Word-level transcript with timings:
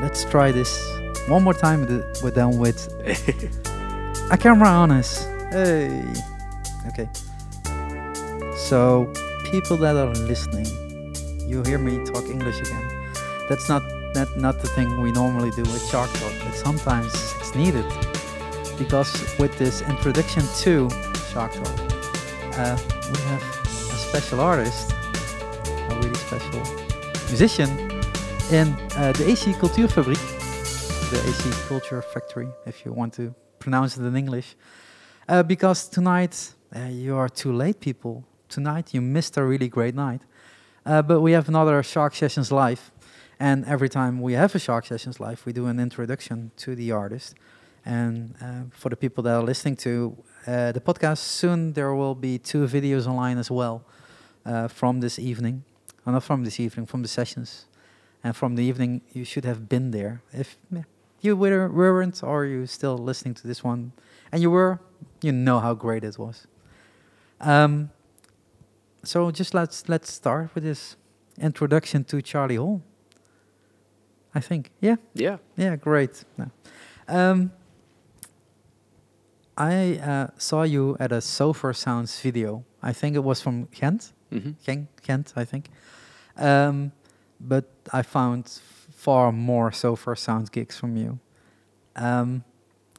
let's 0.00 0.24
try 0.24 0.50
this 0.50 0.70
one 1.28 1.44
more 1.44 1.54
time. 1.54 1.86
We're 2.22 2.30
done 2.30 2.58
with 2.58 2.88
a 4.30 4.36
camera 4.36 4.68
on 4.68 4.90
us. 4.90 5.24
Hey. 5.50 6.04
Okay. 6.88 7.08
So, 8.56 9.12
people 9.50 9.76
that 9.78 9.96
are 9.96 10.14
listening, 10.14 10.66
you 11.48 11.62
hear 11.62 11.78
me 11.78 12.04
talk 12.06 12.24
English 12.24 12.60
again. 12.60 13.12
That's 13.48 13.68
not 13.68 13.82
not 14.14 14.36
not 14.36 14.60
the 14.60 14.68
thing 14.68 15.00
we 15.00 15.12
normally 15.12 15.50
do 15.50 15.62
with 15.62 15.84
Shark 15.90 16.10
Talk, 16.14 16.32
but 16.44 16.54
sometimes 16.54 17.12
it's 17.38 17.54
needed 17.54 17.84
because 18.78 19.12
with 19.38 19.56
this 19.58 19.82
introduction 19.82 20.42
to 20.62 20.88
Shark 21.32 21.52
Talk, 21.52 21.78
uh, 22.58 22.76
we 23.12 23.20
have 23.30 23.42
a 23.64 23.98
special 24.08 24.40
artist, 24.40 24.92
a 25.90 25.94
really 26.00 26.14
special 26.14 26.62
musician 27.28 27.89
in 28.52 28.68
uh, 28.96 29.12
the 29.12 29.30
AC 29.30 29.52
Cultuurfabriek, 29.52 30.18
the 31.10 31.20
AC 31.28 31.68
Culture 31.68 32.02
Factory, 32.02 32.48
if 32.66 32.84
you 32.84 32.92
want 32.92 33.14
to 33.14 33.32
pronounce 33.60 33.96
it 33.96 34.04
in 34.04 34.16
English. 34.16 34.56
Uh, 35.28 35.44
because 35.44 35.86
tonight 35.86 36.54
uh, 36.74 36.80
you 36.80 37.14
are 37.16 37.28
too 37.28 37.52
late, 37.52 37.78
people. 37.78 38.24
Tonight 38.48 38.92
you 38.92 39.00
missed 39.00 39.36
a 39.36 39.44
really 39.44 39.68
great 39.68 39.94
night. 39.94 40.22
But 40.84 41.20
we 41.20 41.30
have 41.32 41.48
another 41.48 41.80
Shark 41.84 42.16
Sessions 42.16 42.50
live, 42.50 42.90
and 43.38 43.64
every 43.66 43.88
time 43.88 44.20
we 44.20 44.32
have 44.32 44.52
a 44.56 44.58
Shark 44.58 44.84
Sessions 44.86 45.20
live, 45.20 45.46
we 45.46 45.52
do 45.52 45.66
an 45.66 45.78
introduction 45.78 46.50
to 46.56 46.74
the 46.74 46.90
artist. 46.90 47.36
And 47.84 48.34
for 48.72 48.88
the 48.88 48.96
people 48.96 49.22
that 49.24 49.34
are 49.34 49.44
listening 49.44 49.76
to 49.76 50.16
the 50.46 50.82
podcast, 50.84 51.18
soon 51.18 51.74
there 51.74 51.94
will 51.94 52.16
be 52.16 52.38
two 52.38 52.66
videos 52.66 53.06
online 53.06 53.38
as 53.38 53.48
well 53.48 53.84
from 54.68 55.00
this 55.00 55.20
evening. 55.20 55.62
Uh, 56.06 56.12
not 56.12 56.24
from 56.24 56.44
this 56.44 56.58
evening, 56.58 56.86
from 56.86 57.02
the 57.02 57.08
sessions. 57.08 57.66
And 58.22 58.36
from 58.36 58.56
the 58.56 58.62
evening, 58.62 59.00
you 59.12 59.24
should 59.24 59.44
have 59.44 59.68
been 59.68 59.90
there. 59.92 60.22
If 60.32 60.56
you 61.20 61.36
were, 61.36 61.68
weren't, 61.68 62.22
or 62.22 62.44
you 62.44 62.66
still 62.66 62.98
listening 62.98 63.34
to 63.34 63.46
this 63.46 63.64
one, 63.64 63.92
and 64.30 64.42
you 64.42 64.50
were, 64.50 64.80
you 65.22 65.32
know 65.32 65.58
how 65.60 65.74
great 65.74 66.04
it 66.04 66.18
was. 66.18 66.46
Um, 67.40 67.90
so 69.02 69.30
just 69.30 69.54
let's 69.54 69.88
let's 69.88 70.12
start 70.12 70.54
with 70.54 70.64
this 70.64 70.96
introduction 71.38 72.04
to 72.04 72.20
Charlie 72.20 72.56
Hall. 72.56 72.82
I 74.34 74.40
think, 74.40 74.70
yeah. 74.80 74.96
Yeah. 75.14 75.38
Yeah, 75.56 75.76
great. 75.76 76.24
No. 76.36 76.50
Um, 77.08 77.52
I 79.56 79.98
uh, 79.98 80.28
saw 80.38 80.62
you 80.62 80.96
at 81.00 81.12
a 81.12 81.20
Sofar 81.20 81.72
Sounds 81.72 82.20
video. 82.20 82.64
I 82.82 82.92
think 82.92 83.16
it 83.16 83.24
was 83.24 83.40
from 83.42 83.66
Ghent, 83.72 84.12
hmm 84.30 84.52
Gen- 84.64 84.88
Ghent, 85.02 85.32
I 85.36 85.44
think. 85.44 85.68
Um, 86.36 86.92
but 87.40 87.64
I 87.92 88.02
found 88.02 88.48
far 88.92 89.32
more 89.32 89.72
Sofar 89.72 90.14
sound 90.16 90.52
gigs 90.52 90.76
from 90.78 90.96
you. 90.96 91.18
Um, 91.96 92.44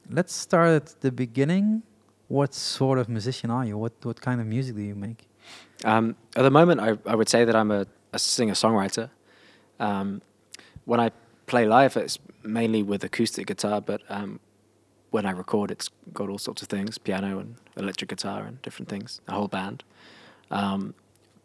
let's 0.09 0.33
start 0.33 0.69
at 0.69 1.01
the 1.01 1.11
beginning. 1.11 1.83
What 2.27 2.53
sort 2.53 2.97
of 2.97 3.09
musician 3.09 3.51
are 3.51 3.65
you? 3.65 3.77
What 3.77 3.93
what 4.03 4.19
kind 4.21 4.41
of 4.41 4.47
music 4.47 4.75
do 4.75 4.81
you 4.81 4.95
make? 4.95 5.27
Um, 5.83 6.15
at 6.35 6.43
the 6.43 6.51
moment, 6.51 6.79
I, 6.79 6.97
I 7.05 7.15
would 7.15 7.29
say 7.29 7.45
that 7.45 7.55
I'm 7.55 7.71
a, 7.71 7.85
a 8.13 8.19
singer 8.19 8.53
songwriter. 8.53 9.09
Um, 9.79 10.21
when 10.85 10.99
I 10.99 11.11
play 11.47 11.65
live, 11.65 11.97
it's 11.97 12.19
mainly 12.43 12.83
with 12.83 13.03
acoustic 13.03 13.47
guitar, 13.47 13.81
but 13.81 14.01
um, 14.09 14.39
when 15.11 15.25
I 15.25 15.31
record, 15.31 15.71
it's 15.71 15.89
got 16.13 16.29
all 16.29 16.37
sorts 16.37 16.61
of 16.61 16.67
things 16.67 16.97
piano 16.97 17.39
and 17.39 17.55
electric 17.75 18.09
guitar 18.09 18.43
and 18.43 18.61
different 18.61 18.89
things, 18.89 19.21
a 19.27 19.33
whole 19.33 19.47
band. 19.47 19.83
Um, 20.49 20.93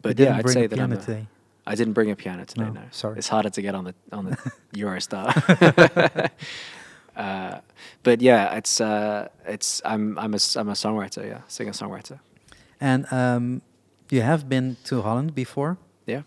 but 0.01 0.17
yeah, 0.19 0.37
I'd 0.37 0.49
say 0.49 0.67
that 0.67 0.79
I'm 0.79 0.93
a, 0.93 0.97
today. 0.97 1.27
I 1.71 1.75
didn't 1.75 1.93
bring 1.93 2.11
a 2.11 2.15
piano 2.15 2.45
today. 2.45 2.65
No, 2.65 2.71
No, 2.71 2.81
sorry. 2.91 3.17
It's 3.17 3.27
harder 3.29 3.49
to 3.49 3.61
get 3.61 3.75
on 3.75 3.83
the 3.83 3.93
on 4.11 4.25
the 4.25 4.37
Eurostar. 4.73 5.27
uh, 7.15 7.59
but 8.03 8.21
yeah, 8.21 8.55
it's 8.57 8.79
uh, 8.81 9.27
it's 9.45 9.81
I'm 9.85 10.17
I'm 10.17 10.33
a 10.33 10.39
I'm 10.59 10.69
a 10.69 10.75
songwriter. 10.75 11.23
Yeah, 11.25 11.41
singer 11.47 11.73
songwriter. 11.73 12.19
And 12.79 13.05
um, 13.11 13.61
you 14.11 14.21
have 14.21 14.47
been 14.47 14.77
to 14.85 15.01
Holland 15.01 15.33
before. 15.35 15.77
Yeah. 16.05 16.21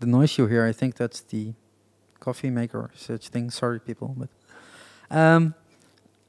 The 0.00 0.06
noise 0.06 0.38
you 0.38 0.46
hear, 0.46 0.64
I 0.70 0.72
think 0.72 0.94
that's 0.94 1.20
the 1.22 1.54
coffee 2.20 2.50
maker 2.50 2.78
or 2.78 2.90
such 2.94 3.28
thing. 3.28 3.50
Sorry, 3.50 3.80
people, 3.80 4.14
but 4.16 4.28
um, 5.10 5.54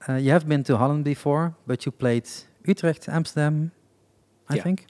uh, 0.09 0.13
you 0.16 0.31
have 0.31 0.47
been 0.47 0.63
to 0.63 0.78
Holland 0.78 1.03
before, 1.03 1.53
but 1.67 1.85
you 1.85 1.91
played 1.91 2.28
Utrecht, 2.66 3.07
Amsterdam, 3.09 3.72
I 4.49 4.55
Yeah. 4.55 4.63
think. 4.63 4.88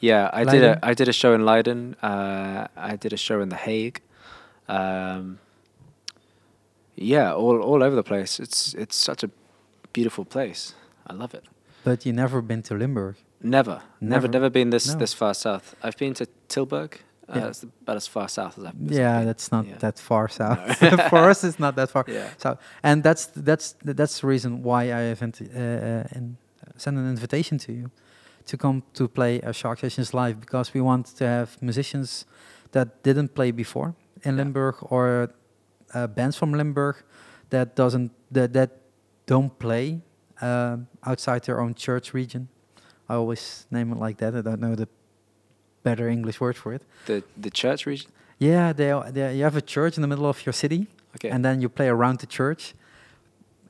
Yeah, 0.00 0.30
I 0.32 0.44
did 0.44 0.62
a 0.62 0.78
I 0.90 0.94
did 0.94 1.08
a 1.08 1.12
show 1.12 1.34
in 1.34 1.44
Leiden. 1.44 1.94
Uh, 2.02 2.66
I 2.76 2.96
did 2.96 3.12
a 3.12 3.16
show 3.16 3.40
in 3.40 3.48
The 3.48 3.56
Hague. 3.56 4.00
Um, 4.68 5.38
yeah, 6.94 7.32
all 7.34 7.60
all 7.62 7.82
over 7.82 7.96
the 7.96 8.02
place. 8.02 8.40
It's 8.42 8.74
it's 8.74 8.96
such 8.96 9.24
a 9.24 9.30
beautiful 9.92 10.24
place. 10.24 10.74
I 11.06 11.14
love 11.14 11.34
it. 11.34 11.44
But 11.84 12.04
you 12.06 12.12
never 12.12 12.42
been 12.42 12.62
to 12.62 12.74
Limburg. 12.74 13.14
Never, 13.42 13.80
Never? 14.00 14.12
never, 14.26 14.28
never 14.28 14.50
been 14.50 14.70
this 14.70 14.86
No. 14.86 14.98
this 14.98 15.14
far 15.14 15.34
south. 15.34 15.74
I've 15.82 15.96
been 15.98 16.14
to 16.14 16.26
Tilburg. 16.48 16.92
Uh, 17.28 17.38
Yeah. 17.38 17.48
It's 17.48 17.62
about 17.64 17.96
as 17.96 18.06
far 18.08 18.28
south 18.28 18.58
as 18.58 18.64
I've. 18.64 18.74
I've 18.86 18.92
yeah, 18.92 19.24
that's 19.24 19.50
not 19.52 19.64
Yeah. 19.66 19.78
that 19.78 19.98
far 19.98 20.28
south. 20.28 20.58
No. 20.82 20.96
For 21.10 21.30
us, 21.30 21.44
it's 21.44 21.58
not 21.58 21.74
that 21.76 21.90
far 21.90 22.04
Yeah. 22.08 22.28
south. 22.38 22.58
And 22.82 23.02
that's 23.02 23.26
that's 23.26 23.74
that's 23.84 24.20
the 24.20 24.26
reason 24.26 24.62
why 24.62 24.82
I 24.84 25.00
have 25.12 25.22
uh, 25.22 25.26
uh, 25.26 26.04
sent 26.76 26.96
an 26.98 27.08
invitation 27.08 27.58
to 27.58 27.72
you 27.72 27.90
to 28.46 28.56
come 28.56 28.82
to 28.94 29.08
play 29.08 29.40
a 29.40 29.52
Shark 29.52 29.78
Sessions 29.80 30.14
live 30.14 30.40
because 30.40 30.72
we 30.74 30.80
want 30.80 31.06
to 31.18 31.24
have 31.26 31.60
musicians 31.60 32.26
that 32.72 33.02
didn't 33.02 33.34
play 33.34 33.50
before 33.52 33.94
in 34.22 34.34
Yeah. 34.36 34.44
Limburg 34.44 34.74
or 34.90 35.28
uh, 35.94 36.06
bands 36.06 36.36
from 36.36 36.52
Limburg 36.52 36.96
that 37.50 37.76
doesn't 37.76 38.10
that 38.30 38.52
that 38.52 38.70
don't 39.26 39.50
play 39.58 40.00
uh, 40.42 40.76
outside 41.04 41.40
their 41.44 41.60
own 41.60 41.74
church 41.74 42.14
region. 42.14 42.48
I 43.08 43.14
always 43.14 43.66
name 43.70 43.92
it 43.92 43.98
like 43.98 44.16
that. 44.18 44.34
I 44.34 44.40
don't 44.42 44.60
know 44.60 44.74
the 44.76 44.88
better 45.82 46.08
English 46.08 46.40
word 46.40 46.56
for 46.56 46.72
it. 46.74 46.82
The 47.06 47.22
the 47.42 47.50
church 47.50 47.86
region. 47.86 48.10
Yeah, 48.38 48.72
they, 48.74 48.92
they, 49.12 49.36
you 49.36 49.44
have 49.44 49.56
a 49.56 49.62
church 49.62 49.96
in 49.96 50.02
the 50.02 50.08
middle 50.08 50.26
of 50.26 50.44
your 50.44 50.52
city, 50.52 50.86
Okay. 51.14 51.30
and 51.30 51.42
then 51.44 51.60
you 51.62 51.68
play 51.70 51.88
around 51.88 52.18
the 52.18 52.26
church, 52.26 52.74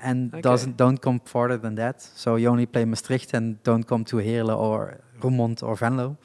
and 0.01 0.33
Okay. 0.33 0.43
doesn't 0.43 0.77
don't 0.77 1.01
come 1.01 1.21
farther 1.25 1.57
than 1.59 1.75
that. 1.77 2.03
So 2.03 2.37
you 2.37 2.49
only 2.51 2.67
play 2.67 2.85
Maastricht 2.85 3.35
and 3.35 3.63
don't 3.65 3.85
come 3.87 4.05
to 4.05 4.17
Heerlen 4.17 4.57
or 4.59 4.99
Roermond 5.21 5.63
or 5.63 5.77
Venlo, 5.77 6.17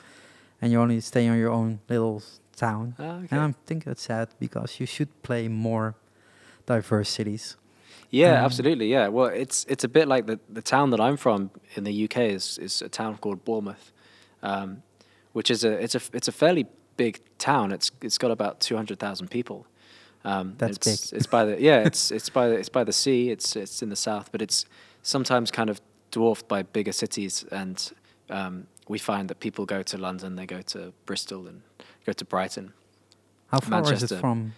and 0.62 0.72
you 0.72 0.80
only 0.82 1.02
stay 1.02 1.28
on 1.30 1.38
your 1.38 1.52
own 1.52 1.80
little 1.90 2.22
town. 2.56 2.96
Ah, 3.00 3.04
okay. 3.24 3.28
And 3.32 3.42
I 3.42 3.54
think 3.66 3.84
that's 3.86 4.02
sad 4.04 4.28
because 4.40 4.80
you 4.80 4.86
should 4.88 5.10
play 5.24 5.48
more 5.48 5.94
diverse 6.66 7.10
cities. 7.10 7.58
Yeah, 8.14 8.40
Um, 8.40 8.46
absolutely. 8.46 8.88
Yeah. 8.92 9.08
Well, 9.10 9.28
it's 9.42 9.66
it's 9.70 9.84
a 9.84 9.88
bit 9.90 10.08
like 10.08 10.26
the 10.28 10.40
the 10.54 10.62
town 10.62 10.90
that 10.92 11.00
I'm 11.00 11.18
from 11.18 11.50
in 11.78 11.84
the 11.86 12.04
UK 12.06 12.18
is 12.36 12.58
is 12.58 12.82
a 12.82 12.90
town 12.90 13.18
called 13.18 13.44
Bournemouth, 13.46 13.92
um, 14.44 14.84
which 15.34 15.50
is 15.52 15.64
a 15.64 15.72
it's 15.84 15.96
a 15.96 16.02
it's 16.14 16.28
a 16.28 16.32
fairly 16.32 16.66
big 16.98 17.20
town. 17.38 17.72
It's 17.72 17.92
it's 18.02 18.18
got 18.18 18.32
about 18.32 18.60
two 18.60 18.76
hundred 18.76 19.00
thousand 19.00 19.30
people. 19.30 19.66
Um, 20.24 20.56
That's 20.58 20.78
it's, 20.78 21.12
big. 21.12 21.18
It's 21.18 21.28
by 21.28 21.46
the 21.46 21.62
yeah. 21.70 21.80
It's 21.80 22.12
it's 22.12 22.30
by 22.30 22.50
the, 22.50 22.56
it's 22.56 22.70
by 22.70 22.84
the 22.84 22.94
sea. 22.94 23.32
It's 23.32 23.56
it's 23.56 23.82
in 23.82 23.90
the 23.90 23.96
south, 23.96 24.32
but 24.32 24.42
it's 24.42 24.66
sometimes 25.02 25.52
kind 25.52 25.70
of 25.70 25.82
dwarfed 26.12 26.48
by 26.48 26.64
bigger 26.64 26.92
cities. 26.92 27.46
And 27.52 27.92
um, 28.30 28.68
we 28.88 29.00
find 29.00 29.30
that 29.30 29.40
people 29.40 29.66
go 29.66 29.82
to 29.84 29.98
London, 29.98 30.36
they 30.36 30.46
go 30.46 30.62
to 30.62 30.94
Bristol, 31.06 31.48
and 31.48 31.62
go 32.06 32.14
to 32.14 32.26
Brighton. 32.26 32.74
How 33.48 33.60
far 33.60 33.94
is 33.94 34.04
it 34.04 34.20
from 34.20 34.54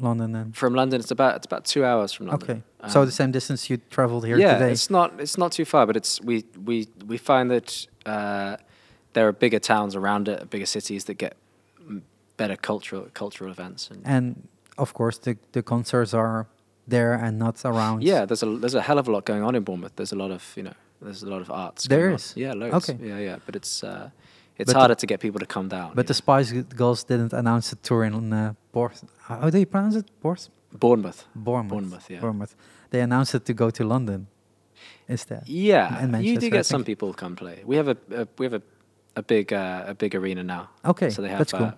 London? 0.00 0.32
Then 0.32 0.52
From 0.52 0.74
London, 0.74 1.00
it's 1.00 1.10
about 1.10 1.36
it's 1.36 1.46
about 1.46 1.64
two 1.64 1.84
hours 1.84 2.12
from 2.12 2.26
London. 2.26 2.50
okay, 2.80 2.90
so 2.90 3.00
Um, 3.00 3.06
the 3.06 3.12
same 3.12 3.30
distance 3.30 3.70
you 3.70 3.78
traveled 3.90 4.24
here 4.26 4.38
yeah, 4.38 4.54
today. 4.54 4.72
it's 4.72 4.90
not 4.90 5.20
it's 5.20 5.38
not 5.38 5.52
too 5.52 5.64
far, 5.64 5.86
but 5.86 5.96
it's 5.96 6.20
we 6.20 6.44
we 6.64 6.88
we 7.06 7.18
find 7.18 7.50
that 7.50 7.86
uh, 8.06 8.56
there 9.12 9.26
are 9.28 9.32
bigger 9.32 9.58
towns 9.58 9.94
around 9.94 10.28
it, 10.28 10.50
bigger 10.50 10.66
cities 10.66 11.04
that 11.04 11.18
get 11.18 11.36
better 12.36 12.56
cultural 12.56 13.08
cultural 13.12 13.50
events. 13.50 13.90
And, 13.90 14.02
and 14.06 14.48
of 14.80 14.92
course, 14.92 15.18
the 15.20 15.36
the 15.52 15.62
concerts 15.62 16.14
are 16.14 16.46
there 16.88 17.12
and 17.14 17.38
not 17.38 17.64
around. 17.64 18.02
yeah, 18.02 18.26
there's 18.26 18.42
a 18.42 18.46
there's 18.60 18.74
a 18.74 18.80
hell 18.82 18.98
of 18.98 19.08
a 19.08 19.12
lot 19.12 19.24
going 19.24 19.42
on 19.44 19.54
in 19.54 19.62
Bournemouth. 19.62 19.92
There's 19.96 20.12
a 20.12 20.16
lot 20.16 20.30
of 20.30 20.42
you 20.56 20.62
know 20.62 20.74
there's 21.02 21.22
a 21.22 21.30
lot 21.30 21.40
of 21.42 21.50
arts. 21.50 21.86
There 21.88 21.98
going 22.08 22.14
on. 22.14 22.42
yeah, 22.42 22.52
loads. 22.54 22.88
Okay. 22.90 23.08
yeah, 23.08 23.18
yeah, 23.18 23.36
but 23.46 23.54
it's 23.56 23.84
uh, 23.84 24.10
it's 24.58 24.66
But 24.66 24.72
the- 24.72 24.78
harder 24.78 24.94
to 24.96 25.06
get 25.06 25.20
people 25.20 25.40
to 25.40 25.46
come 25.46 25.68
down. 25.68 25.92
But 25.94 26.06
the 26.06 26.10
you 26.10 26.22
Spice 26.22 26.52
Girls 26.76 27.04
didn't 27.04 27.32
announce 27.32 27.72
a 27.72 27.76
tour 27.76 28.04
in 28.04 28.32
uh, 28.32 28.54
Bournemouth. 28.72 29.04
How 29.28 29.50
do 29.50 29.58
you 29.58 29.66
pronounce 29.66 29.96
it? 29.96 30.06
Bournemouth. 30.20 30.48
Bournemouth. 30.72 31.26
Bournemouth. 31.34 31.70
Bournemouth, 31.70 32.10
yeah. 32.10 32.20
Bournemouth. 32.20 32.54
They 32.90 33.00
announced 33.00 33.34
it 33.34 33.44
to 33.46 33.52
go 33.54 33.70
to 33.70 33.84
London 33.84 34.26
instead. 35.08 35.42
Yeah, 35.46 35.98
And 36.02 36.24
you 36.24 36.38
do 36.38 36.50
get 36.50 36.66
some 36.66 36.84
people 36.84 37.12
come 37.14 37.36
play. 37.36 37.62
We 37.64 37.76
have 37.76 37.88
a, 37.88 37.96
a 38.22 38.26
we 38.38 38.46
have 38.46 38.54
a 38.54 38.62
a 39.16 39.22
big 39.22 39.52
uh, 39.52 39.84
a 39.92 39.94
big 39.94 40.14
arena 40.14 40.42
now. 40.42 40.68
Okay, 40.84 41.10
so 41.10 41.22
they 41.22 41.28
have. 41.28 41.38
that's 41.38 41.52
cool. 41.52 41.72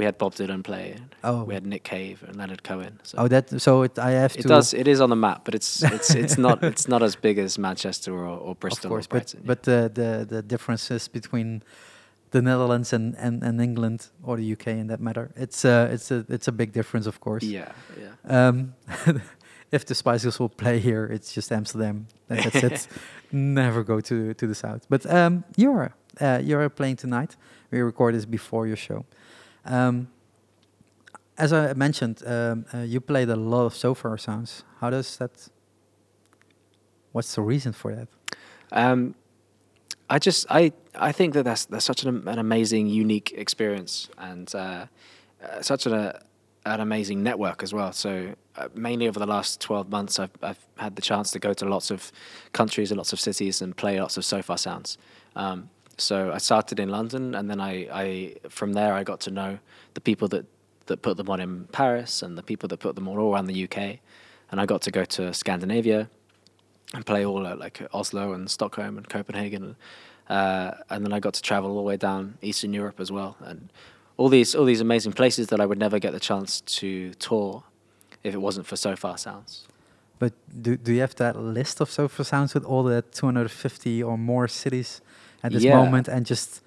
We 0.00 0.06
had 0.06 0.16
Bob 0.16 0.32
Dylan 0.34 0.62
play. 0.62 0.96
Oh. 1.22 1.44
We 1.44 1.52
had 1.52 1.66
Nick 1.66 1.82
Cave 1.84 2.24
and 2.26 2.34
Leonard 2.36 2.62
Cohen. 2.62 2.98
So 3.02 3.18
Oh, 3.18 3.28
that 3.28 3.60
so 3.60 3.82
it, 3.82 3.98
I 3.98 4.12
have 4.12 4.34
it 4.34 4.42
to. 4.42 4.48
does. 4.48 4.72
It 4.72 4.88
is 4.88 4.98
on 5.00 5.10
the 5.10 5.16
map, 5.26 5.44
but 5.44 5.54
it's 5.54 5.82
it's 5.96 6.14
it's 6.14 6.38
not 6.38 6.64
it's 6.64 6.88
not 6.88 7.02
as 7.02 7.16
big 7.16 7.36
as 7.38 7.58
Manchester 7.58 8.12
or, 8.14 8.24
or 8.46 8.54
Bristol. 8.54 8.86
Of 8.86 8.90
course, 8.92 9.04
or 9.06 9.08
but 9.08 9.24
Brighton. 9.34 9.42
but 9.44 9.62
the, 9.64 9.90
the 9.92 10.36
the 10.36 10.42
differences 10.42 11.08
between 11.08 11.62
the 12.30 12.40
Netherlands 12.40 12.92
and, 12.92 13.14
and, 13.18 13.42
and 13.42 13.60
England 13.60 14.08
or 14.22 14.36
the 14.38 14.52
UK 14.52 14.66
in 14.68 14.86
that 14.86 15.00
matter. 15.00 15.30
It's 15.36 15.64
uh, 15.64 15.94
it's 15.94 16.10
a 16.10 16.24
it's 16.30 16.48
a 16.48 16.52
big 16.52 16.72
difference, 16.72 17.06
of 17.08 17.20
course. 17.20 17.42
Yeah, 17.42 17.72
yeah. 18.00 18.48
Um, 18.48 18.74
if 19.70 19.84
the 19.84 19.94
Spice 19.94 20.22
Girls 20.22 20.38
will 20.40 20.48
play 20.48 20.78
here, 20.78 21.04
it's 21.14 21.34
just 21.34 21.52
Amsterdam. 21.52 22.06
And 22.30 22.38
that's 22.38 22.62
it. 22.64 22.88
Never 23.32 23.84
go 23.84 24.00
to 24.00 24.32
to 24.34 24.46
the 24.46 24.54
south. 24.54 24.86
But 24.88 25.04
um, 25.06 25.44
you're 25.56 25.92
uh, 26.20 26.40
you're 26.42 26.68
playing 26.70 26.96
tonight. 26.96 27.36
We 27.70 27.82
record 27.82 28.14
this 28.14 28.24
before 28.26 28.66
your 28.66 28.76
show. 28.78 29.04
Um, 29.70 30.08
as 31.38 31.52
I 31.52 31.72
mentioned, 31.74 32.22
um, 32.26 32.66
uh, 32.74 32.78
you 32.78 33.00
played 33.00 33.30
a 33.30 33.36
lot 33.36 33.64
of 33.64 33.74
Sofar 33.74 34.18
sounds. 34.18 34.64
How 34.80 34.90
does 34.90 35.16
that? 35.18 35.48
What's 37.12 37.34
the 37.34 37.42
reason 37.42 37.72
for 37.72 37.94
that? 37.94 38.08
Um, 38.72 39.14
I 40.10 40.18
just 40.18 40.46
I 40.50 40.72
I 40.94 41.12
think 41.12 41.34
that 41.34 41.44
that's 41.44 41.66
that's 41.66 41.84
such 41.84 42.02
an, 42.04 42.28
an 42.28 42.38
amazing, 42.38 42.88
unique 42.88 43.32
experience, 43.36 44.10
and 44.18 44.52
uh, 44.54 44.86
uh, 45.42 45.62
such 45.62 45.86
an 45.86 45.94
uh, 45.94 46.18
an 46.66 46.80
amazing 46.80 47.22
network 47.22 47.62
as 47.62 47.72
well. 47.72 47.92
So 47.92 48.34
uh, 48.56 48.68
mainly 48.74 49.08
over 49.08 49.20
the 49.20 49.26
last 49.26 49.60
twelve 49.60 49.88
months, 49.88 50.18
I've 50.18 50.36
I've 50.42 50.66
had 50.76 50.96
the 50.96 51.02
chance 51.02 51.30
to 51.30 51.38
go 51.38 51.54
to 51.54 51.64
lots 51.64 51.90
of 51.90 52.10
countries 52.52 52.90
and 52.90 52.98
lots 52.98 53.12
of 53.12 53.20
cities 53.20 53.62
and 53.62 53.76
play 53.76 54.00
lots 54.00 54.16
of 54.16 54.24
Sofar 54.24 54.58
sounds. 54.58 54.98
Um, 55.36 55.70
so 56.00 56.32
I 56.32 56.38
started 56.38 56.80
in 56.80 56.88
London, 56.88 57.34
and 57.34 57.50
then 57.50 57.60
I, 57.60 57.88
I 57.92 58.34
from 58.48 58.72
there 58.72 58.94
I 58.94 59.04
got 59.04 59.20
to 59.20 59.30
know 59.30 59.58
the 59.94 60.00
people 60.00 60.28
that 60.28 60.46
that 60.86 61.02
put 61.02 61.16
them 61.16 61.30
on 61.30 61.40
in 61.40 61.64
Paris 61.66 62.22
and 62.22 62.36
the 62.36 62.42
people 62.42 62.68
that 62.68 62.78
put 62.78 62.96
them 62.96 63.08
on 63.08 63.16
all 63.16 63.32
around 63.32 63.46
the 63.46 63.64
UK, 63.64 63.98
and 64.50 64.60
I 64.60 64.66
got 64.66 64.82
to 64.82 64.90
go 64.90 65.04
to 65.04 65.32
Scandinavia 65.32 66.08
and 66.94 67.06
play 67.06 67.24
all 67.24 67.46
at 67.46 67.58
like 67.58 67.80
Oslo 67.92 68.32
and 68.32 68.50
Stockholm 68.50 68.98
and 68.98 69.08
Copenhagen, 69.08 69.76
uh, 70.28 70.72
and 70.88 71.04
then 71.04 71.12
I 71.12 71.20
got 71.20 71.34
to 71.34 71.42
travel 71.42 71.70
all 71.70 71.76
the 71.76 71.82
way 71.82 71.96
down 71.96 72.38
Eastern 72.42 72.72
Europe 72.72 72.98
as 73.00 73.12
well, 73.12 73.36
and 73.40 73.72
all 74.16 74.28
these 74.28 74.54
all 74.54 74.64
these 74.64 74.80
amazing 74.80 75.12
places 75.12 75.48
that 75.48 75.60
I 75.60 75.66
would 75.66 75.78
never 75.78 75.98
get 75.98 76.12
the 76.12 76.20
chance 76.20 76.60
to 76.78 77.14
tour 77.14 77.62
if 78.22 78.34
it 78.34 78.38
wasn't 78.38 78.66
for 78.66 78.76
Sofar 78.76 79.16
Sounds. 79.16 79.66
But 80.18 80.32
do 80.62 80.76
do 80.76 80.92
you 80.92 81.00
have 81.00 81.14
that 81.16 81.36
list 81.36 81.80
of 81.80 81.90
Sofar 81.90 82.24
Sounds 82.24 82.52
with 82.54 82.64
all 82.64 82.82
the 82.82 83.02
250 83.02 84.02
or 84.02 84.18
more 84.18 84.48
cities 84.48 85.00
at 85.42 85.52
this 85.52 85.62
Yeah. 85.62 85.76
moment, 85.76 86.08
and 86.08 86.26
just 86.26 86.60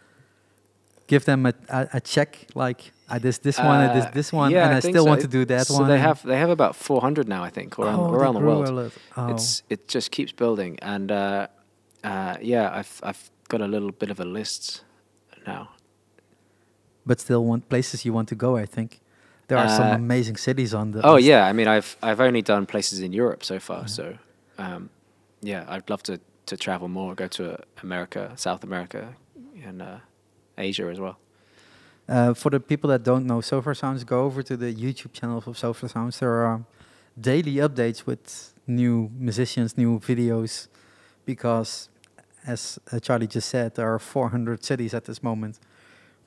give 1.08 1.26
them 1.26 1.46
a, 1.46 1.54
a, 1.70 1.88
a 1.94 2.02
check 2.02 2.48
like 2.56 2.92
I 3.10 3.20
this 3.20 3.38
this 3.40 3.58
one, 3.60 3.90
I 3.90 3.94
this 3.94 4.06
this 4.14 4.34
one, 4.34 4.52
yeah, 4.52 4.66
and 4.68 4.76
I, 4.78 4.82
think 4.82 4.94
still 4.96 5.04
so. 5.04 5.10
want 5.10 5.22
to 5.22 5.28
do 5.28 5.46
that 5.46 5.68
so 5.68 5.74
one. 5.76 5.88
they 5.88 6.00
have 6.00 6.24
they 6.24 6.38
have 6.38 6.50
about 6.50 6.76
400 6.76 7.28
now, 7.28 7.44
I 7.44 7.50
think, 7.52 7.78
around 7.78 8.00
Oh, 8.00 8.14
around 8.14 8.36
the 8.36 8.42
world. 8.42 8.92
Oh. 9.18 9.28
It's 9.34 9.64
it 9.70 9.88
just 9.88 10.12
keeps 10.12 10.32
building, 10.32 10.78
and 10.82 11.12
uh, 11.12 11.48
uh, 12.04 12.36
yeah, 12.42 12.72
I've 12.80 13.00
I've 13.04 13.30
got 13.50 13.62
a 13.62 13.68
little 13.68 13.92
bit 13.92 14.10
of 14.12 14.20
a 14.20 14.26
list 14.26 14.84
now. 15.46 15.68
but 17.06 17.20
still 17.20 17.44
want 17.46 17.68
places 17.70 18.06
you 18.06 18.14
want 18.14 18.30
to 18.30 18.36
go. 18.36 18.56
I 18.56 18.66
think 18.66 19.00
there 19.48 19.58
are 19.58 19.68
some 19.70 19.92
Uh, 19.92 19.96
amazing 19.96 20.38
cities 20.38 20.74
on 20.74 20.92
the. 20.92 21.02
Oh 21.06 21.16
list. 21.16 21.28
yeah, 21.28 21.50
I 21.50 21.54
mean 21.54 21.68
I've 21.68 21.98
I've 22.02 22.22
only 22.28 22.42
done 22.42 22.66
places 22.66 23.00
in 23.00 23.12
Europe 23.14 23.44
so 23.44 23.60
far, 23.60 23.82
Yeah. 23.82 23.86
so 23.98 24.06
um, 24.58 24.90
yeah, 25.42 25.66
I'd 25.68 25.90
love 25.90 26.02
to 26.04 26.20
to 26.46 26.58
travel 26.58 26.88
more, 26.88 27.16
go 27.16 27.28
to 27.28 27.54
uh, 27.54 27.58
America, 27.82 28.32
South 28.36 28.64
America, 28.64 29.16
and 29.64 29.82
uh, 29.82 29.98
Asia 30.58 30.86
as 30.92 31.00
well. 31.00 31.18
Uh, 32.08 32.34
for 32.34 32.50
the 32.50 32.60
people 32.60 32.90
that 32.90 33.04
don't 33.04 33.26
know 33.26 33.40
Sofar 33.42 33.74
Sounds, 33.74 34.04
go 34.04 34.24
over 34.26 34.44
to 34.44 34.58
the 34.58 34.74
YouTube 34.74 35.14
channel 35.14 35.42
of 35.46 35.58
Sofar 35.58 35.90
Sounds. 35.90 36.20
There 36.20 36.44
are 36.46 36.64
daily 37.20 37.56
updates 37.56 38.06
with 38.06 38.54
new 38.68 39.10
musicians, 39.18 39.78
new 39.78 40.00
videos, 40.00 40.68
because 41.26 41.90
as 42.46 42.78
uh, 42.92 43.00
Charlie 43.00 43.28
just 43.28 43.48
said, 43.50 43.76
there 43.76 43.88
are 43.94 44.00
400 44.00 44.64
cities 44.66 44.94
at 44.94 45.06
this 45.06 45.24
moment 45.24 45.60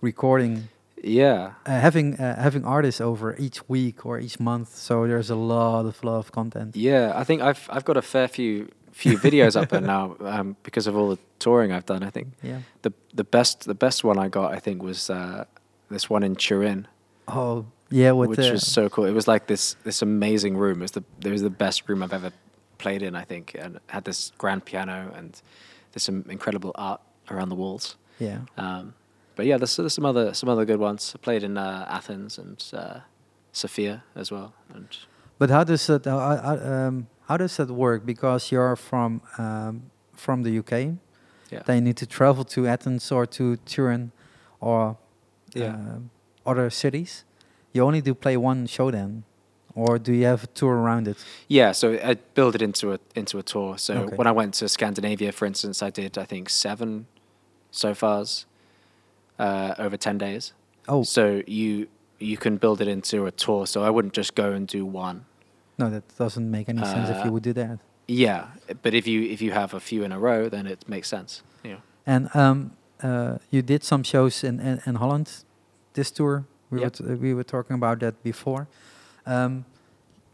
recording, 0.00 0.68
Yeah, 1.02 1.52
uh, 1.66 1.78
having 1.80 2.14
uh, 2.18 2.40
having 2.42 2.64
artists 2.64 3.00
over 3.00 3.36
each 3.38 3.68
week 3.68 4.06
or 4.06 4.18
each 4.18 4.40
month. 4.40 4.74
So 4.74 5.06
there's 5.06 5.30
a 5.30 5.36
lot 5.36 5.84
of 5.86 6.02
lot 6.02 6.18
of 6.18 6.32
content. 6.32 6.74
yeah. 6.76 7.12
I 7.20 7.24
think 7.24 7.42
I've 7.42 7.68
I've 7.68 7.84
got 7.84 7.96
a 7.96 8.02
fair 8.02 8.28
few 8.28 8.68
few 9.02 9.18
videos 9.18 9.54
up 9.60 9.68
there 9.68 9.80
now 9.96 10.16
um, 10.20 10.56
because 10.62 10.86
of 10.88 10.96
all 10.96 11.08
the 11.14 11.18
touring 11.38 11.70
I've 11.72 11.86
done. 11.86 12.02
I 12.08 12.10
think 12.10 12.28
Yeah. 12.42 12.60
the 12.82 12.92
the 13.14 13.24
best 13.24 13.64
the 13.66 13.74
best 13.74 14.04
one 14.04 14.18
I 14.26 14.28
got 14.28 14.54
I 14.56 14.60
think 14.60 14.82
was 14.82 15.10
uh, 15.10 15.44
this 15.90 16.10
one 16.10 16.22
in 16.26 16.34
Turin. 16.36 16.86
Oh 17.28 17.66
yeah, 17.90 18.12
with 18.12 18.30
which 18.30 18.38
the 18.46 18.52
was 18.52 18.66
so 18.66 18.88
cool. 18.88 19.04
It 19.04 19.14
was 19.14 19.28
like 19.28 19.46
this 19.46 19.76
this 19.84 20.02
amazing 20.02 20.56
room. 20.58 20.78
It 20.80 20.84
was 20.84 20.92
the 20.92 21.04
it 21.28 21.30
was 21.32 21.42
the 21.42 21.50
best 21.64 21.88
room 21.88 22.02
I've 22.02 22.14
ever 22.14 22.32
played 22.78 23.02
in. 23.02 23.14
I 23.22 23.24
think, 23.24 23.54
and 23.58 23.78
had 23.88 24.04
this 24.04 24.32
grand 24.38 24.64
piano 24.64 25.12
and 25.18 25.40
there's 25.92 26.02
some 26.04 26.24
incredible 26.28 26.70
art 26.74 27.00
around 27.30 27.48
the 27.50 27.56
walls. 27.56 27.96
yeah. 28.20 28.38
Um, 28.56 28.94
but 29.36 29.44
yeah, 29.46 29.58
there's, 29.58 29.76
there's 29.76 29.94
some 29.94 30.06
other 30.06 30.34
some 30.34 30.48
other 30.52 30.64
good 30.64 30.80
ones. 30.80 31.12
I 31.14 31.18
played 31.18 31.42
in 31.42 31.56
uh, 31.58 31.86
Athens 31.98 32.38
and 32.38 32.64
uh, 32.72 33.00
Sofia 33.52 34.02
as 34.14 34.30
well. 34.30 34.52
And 34.74 34.88
But 35.38 35.50
how 35.50 35.64
does 35.64 35.86
that 35.86 36.06
uh, 36.06 36.86
um, 36.88 37.06
how 37.28 37.36
does 37.36 37.56
that 37.56 37.70
work? 37.70 38.04
Because 38.06 38.50
you're 38.52 38.76
from 38.76 39.20
um, 39.38 39.90
from 40.14 40.42
the 40.42 40.58
UK, 40.58 40.72
yeah, 41.50 41.62
then 41.66 41.76
you 41.76 41.82
need 41.82 41.96
to 41.98 42.06
travel 42.06 42.44
to 42.44 42.66
Athens 42.66 43.12
or 43.12 43.26
to 43.26 43.56
Turin 43.66 44.10
or 44.60 44.96
Yeah. 45.54 45.74
um, 45.74 46.10
other 46.44 46.70
cities. 46.70 47.24
You 47.72 47.84
only 47.86 48.00
do 48.00 48.14
play 48.14 48.36
one 48.36 48.66
show 48.66 48.90
then, 48.90 49.24
or 49.74 49.98
do 49.98 50.12
you 50.12 50.24
have 50.26 50.44
a 50.44 50.46
tour 50.46 50.74
around 50.76 51.08
it? 51.08 51.16
yeah. 51.48 51.72
So 51.72 51.92
I 52.10 52.14
built 52.34 52.54
it 52.54 52.62
into 52.62 52.92
a 52.92 52.98
into 53.14 53.38
a 53.38 53.42
tour. 53.42 53.78
So 53.78 53.94
Okay. 53.94 54.16
when 54.16 54.26
I 54.26 54.32
went 54.32 54.54
to 54.60 54.68
Scandinavia, 54.68 55.32
for 55.32 55.46
instance, 55.46 55.82
I 55.86 55.90
did 55.90 56.16
I 56.18 56.24
think 56.26 56.48
seven 56.50 57.06
sofars 57.72 58.46
uh, 59.38 59.74
over 59.78 59.96
ten 59.96 60.18
days. 60.18 60.52
Oh 60.88 61.02
So 61.04 61.42
you 61.46 61.86
you 62.18 62.36
can 62.38 62.56
build 62.56 62.80
it 62.80 62.88
into 62.88 63.26
a 63.26 63.30
tour. 63.30 63.66
So 63.66 63.82
I 63.82 63.90
wouldn't 63.90 64.14
just 64.16 64.34
go 64.34 64.52
and 64.52 64.66
do 64.66 64.86
one. 64.86 65.24
No, 65.78 65.90
that 65.90 66.02
doesn't 66.18 66.50
make 66.50 66.68
any 66.68 66.84
sense 66.84 67.08
if 67.10 67.16
you 67.24 67.30
Uh, 67.30 67.32
would 67.32 67.42
do 67.42 67.52
that. 67.52 67.78
Yeah, 68.08 68.46
but 68.82 68.94
if 68.94 69.06
you 69.06 69.22
if 69.22 69.40
you 69.42 69.52
have 69.52 69.74
a 69.76 69.80
few 69.80 70.04
in 70.04 70.12
a 70.12 70.18
row, 70.18 70.48
then 70.48 70.66
it 70.66 70.88
makes 70.88 71.08
sense. 71.08 71.42
Yeah. 71.64 71.78
And 72.06 72.28
um, 72.34 72.70
uh, 73.02 73.38
you 73.50 73.62
did 73.62 73.82
some 73.84 74.02
shows 74.04 74.44
in, 74.44 74.60
in, 74.60 74.80
in 74.86 74.94
Holland 74.96 75.44
this 75.94 76.10
tour. 76.10 76.44
We, 76.70 76.80
Yep. 76.80 77.00
were 77.00 77.08
t- 77.16 77.20
we 77.22 77.34
were 77.34 77.44
talking 77.44 77.74
about 77.74 77.98
that 78.00 78.14
before. 78.22 78.66
Um, 79.26 79.64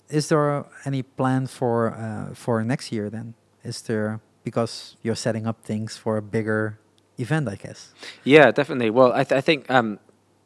is 0.09 0.29
there 0.29 0.65
any 0.85 1.03
plan 1.03 1.47
for 1.47 1.95
uh, 1.95 2.35
for 2.35 2.63
next 2.65 2.93
year 2.93 3.11
then? 3.11 3.35
Is 3.65 3.83
there 3.83 4.21
because 4.45 4.97
you're 5.03 5.17
setting 5.17 5.47
up 5.47 5.57
things 5.65 5.97
for 5.97 6.17
a 6.17 6.23
bigger 6.23 6.79
event, 7.19 7.49
I 7.49 7.57
guess. 7.57 7.95
Yeah, 8.25 8.51
definitely. 8.53 8.91
Well, 8.91 9.13
I, 9.13 9.25
th- 9.25 9.39
I 9.39 9.41
think 9.41 9.71
um, 9.71 9.99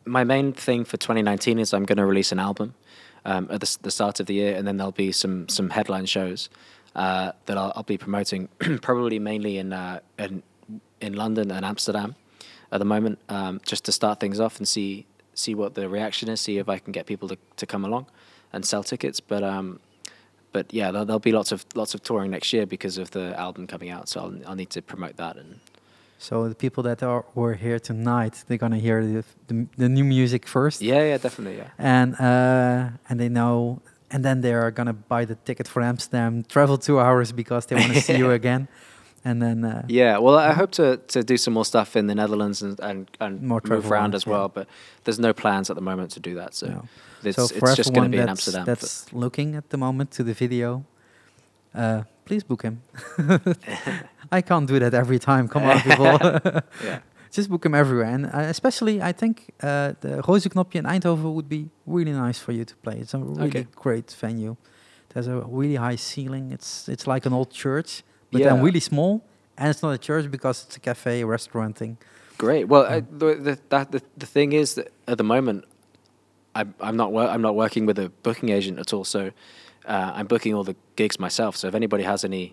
my 0.04 0.22
main 0.24 0.52
thing 0.52 0.84
for 0.84 0.96
2019 0.98 1.58
is 1.58 1.72
I'm 1.72 1.84
going 1.84 1.98
to 1.98 2.04
release 2.04 2.30
an 2.32 2.38
album 2.38 2.74
um, 3.26 3.48
at 3.50 3.60
the, 3.60 3.78
the 3.82 3.90
start 3.90 4.20
of 4.20 4.26
the 4.26 4.34
year, 4.34 4.56
and 4.56 4.66
then 4.66 4.78
there'll 4.78 4.92
be 4.92 5.12
some 5.12 5.48
some 5.48 5.68
headline 5.70 6.06
shows 6.06 6.48
uh, 6.94 7.32
that 7.44 7.58
I'll, 7.58 7.72
I'll 7.76 7.82
be 7.82 7.98
promoting, 7.98 8.48
probably 8.80 9.18
mainly 9.18 9.58
in, 9.58 9.72
uh, 9.72 10.00
in 10.18 10.42
in 11.00 11.12
London 11.12 11.50
and 11.50 11.64
Amsterdam 11.64 12.14
at 12.72 12.78
the 12.78 12.84
moment, 12.84 13.18
um, 13.28 13.60
just 13.66 13.84
to 13.84 13.92
start 13.92 14.20
things 14.20 14.40
off 14.40 14.58
and 14.58 14.66
see 14.66 15.06
see 15.34 15.54
what 15.54 15.74
the 15.74 15.88
reaction 15.88 16.28
is, 16.30 16.40
see 16.40 16.56
if 16.56 16.68
I 16.68 16.78
can 16.78 16.92
get 16.92 17.04
people 17.04 17.28
to, 17.28 17.36
to 17.56 17.66
come 17.66 17.84
along 17.84 18.06
and 18.52 18.64
sell 18.64 18.82
tickets. 18.82 19.20
But 19.20 19.42
um, 19.42 19.80
but 20.52 20.72
yeah, 20.72 20.90
there'll, 20.90 21.04
there'll 21.04 21.18
be 21.18 21.32
lots 21.32 21.52
of 21.52 21.66
lots 21.74 21.94
of 21.94 22.02
touring 22.02 22.30
next 22.30 22.52
year 22.52 22.64
because 22.64 22.96
of 22.96 23.10
the 23.10 23.38
album 23.38 23.66
coming 23.66 23.90
out. 23.90 24.08
So 24.08 24.20
I'll, 24.20 24.48
I'll 24.48 24.56
need 24.56 24.70
to 24.70 24.82
promote 24.82 25.16
that 25.16 25.36
and 25.36 25.60
So 26.18 26.48
the 26.48 26.54
people 26.54 26.82
that 26.84 27.02
are 27.02 27.24
were 27.34 27.54
here 27.54 27.78
tonight, 27.78 28.44
they're 28.46 28.58
gonna 28.58 28.78
hear 28.78 29.04
the 29.04 29.24
the, 29.48 29.66
the 29.76 29.88
new 29.88 30.04
music 30.04 30.46
first. 30.46 30.80
yeah, 30.80 31.02
yeah, 31.02 31.18
definitely, 31.18 31.58
yeah. 31.58 31.70
and 31.78 32.14
uh, 32.20 32.96
and 33.08 33.20
they 33.20 33.28
know, 33.28 33.82
and 34.10 34.24
then 34.24 34.40
they 34.40 34.54
are 34.54 34.70
gonna 34.70 34.94
buy 34.94 35.24
the 35.26 35.34
ticket 35.34 35.68
for 35.68 35.82
Amsterdam, 35.82 36.44
travel 36.44 36.78
two 36.78 36.98
hours 36.98 37.32
because 37.32 37.66
they 37.66 37.76
want 37.76 37.92
to 37.92 38.00
see 38.00 38.16
you 38.16 38.30
again, 38.40 38.68
and 39.26 39.42
then 39.42 39.64
uh, 39.64 39.82
Yeah, 39.88 40.18
well, 40.18 40.36
I 40.36 40.52
hope 40.52 40.70
to, 40.72 40.98
to 41.08 41.22
do 41.22 41.36
some 41.36 41.54
more 41.54 41.64
stuff 41.64 41.96
in 41.96 42.06
the 42.06 42.14
Netherlands 42.14 42.62
and 42.62 42.80
and, 42.80 43.10
and 43.20 43.42
More 43.42 43.60
move 43.64 43.90
around 43.90 44.14
as 44.14 44.26
well. 44.26 44.48
But 44.48 44.68
there's 45.04 45.18
no 45.18 45.32
plans 45.32 45.68
at 45.70 45.76
the 45.76 45.82
moment 45.82 46.12
to 46.12 46.20
do 46.20 46.34
that. 46.36 46.54
So 46.54 46.66
no. 46.66 46.88
it's, 47.24 47.36
so 47.36 47.42
it's 47.56 47.76
just 47.76 47.92
going 47.92 48.10
to 48.10 48.16
be 48.16 48.22
in 48.22 48.28
Amsterdam. 48.28 48.64
that's 48.64 49.12
looking 49.12 49.56
at 49.56 49.70
the 49.70 49.76
moment 49.76 50.12
to 50.12 50.22
the 50.22 50.32
video, 50.32 50.84
uh, 51.76 52.02
please 52.24 52.42
book 52.44 52.62
him. 52.62 52.80
I 54.32 54.40
can't 54.42 54.66
do 54.66 54.78
that 54.78 54.94
every 54.94 55.18
time. 55.18 55.48
Come 55.48 55.64
on, 55.64 55.80
people. 55.80 56.04
yeah, 56.84 57.00
Just 57.30 57.48
book 57.50 57.64
him 57.66 57.74
everywhere, 57.74 58.06
and 58.14 58.26
uh, 58.26 58.30
especially 58.50 59.02
I 59.02 59.12
think 59.12 59.52
uh, 59.62 59.92
the 60.00 60.22
Rozenknopje 60.26 60.76
in 60.76 60.84
Eindhoven 60.84 61.34
would 61.34 61.48
be 61.48 61.68
really 61.86 62.12
nice 62.12 62.38
for 62.38 62.52
you 62.52 62.64
to 62.64 62.74
play. 62.76 62.98
It's 63.00 63.14
a 63.14 63.18
really 63.18 63.48
Okay. 63.48 63.66
great 63.74 64.10
venue. 64.20 64.56
It 65.10 65.14
has 65.14 65.26
a 65.28 65.40
really 65.46 65.76
high 65.76 65.96
ceiling. 65.96 66.52
It's 66.52 66.88
it's 66.88 67.06
like 67.06 67.26
an 67.26 67.32
old 67.32 67.50
church, 67.50 68.02
but 68.30 68.42
then 68.42 68.56
Yeah. 68.56 68.62
really 68.64 68.80
small. 68.80 69.20
And 69.58 69.68
it's 69.70 69.82
not 69.82 69.92
a 69.94 69.98
church 69.98 70.30
because 70.30 70.64
it's 70.66 70.76
a 70.76 70.80
cafe, 70.80 71.24
restaurant 71.24 71.76
thing. 71.78 71.96
great. 72.38 72.68
Well, 72.68 72.84
I, 72.84 73.00
the, 73.00 73.34
the, 73.46 73.58
that, 73.70 73.90
the 73.92 74.00
the 74.18 74.26
thing 74.26 74.52
is 74.52 74.74
that 74.74 74.88
at 75.08 75.16
the 75.18 75.24
moment, 75.24 75.64
I'm 76.54 76.74
I'm 76.80 76.96
not 76.96 77.10
wor- 77.12 77.28
I'm 77.34 77.42
not 77.42 77.54
working 77.54 77.86
with 77.86 77.98
a 77.98 78.08
booking 78.22 78.50
agent 78.50 78.78
at 78.78 78.92
all. 78.92 79.04
So 79.04 79.30
uh, 79.86 80.12
I'm 80.14 80.26
booking 80.26 80.54
all 80.54 80.64
the 80.64 80.76
gigs 80.96 81.18
myself. 81.18 81.56
So 81.56 81.68
if 81.68 81.74
anybody 81.74 82.02
has 82.04 82.24
any 82.24 82.52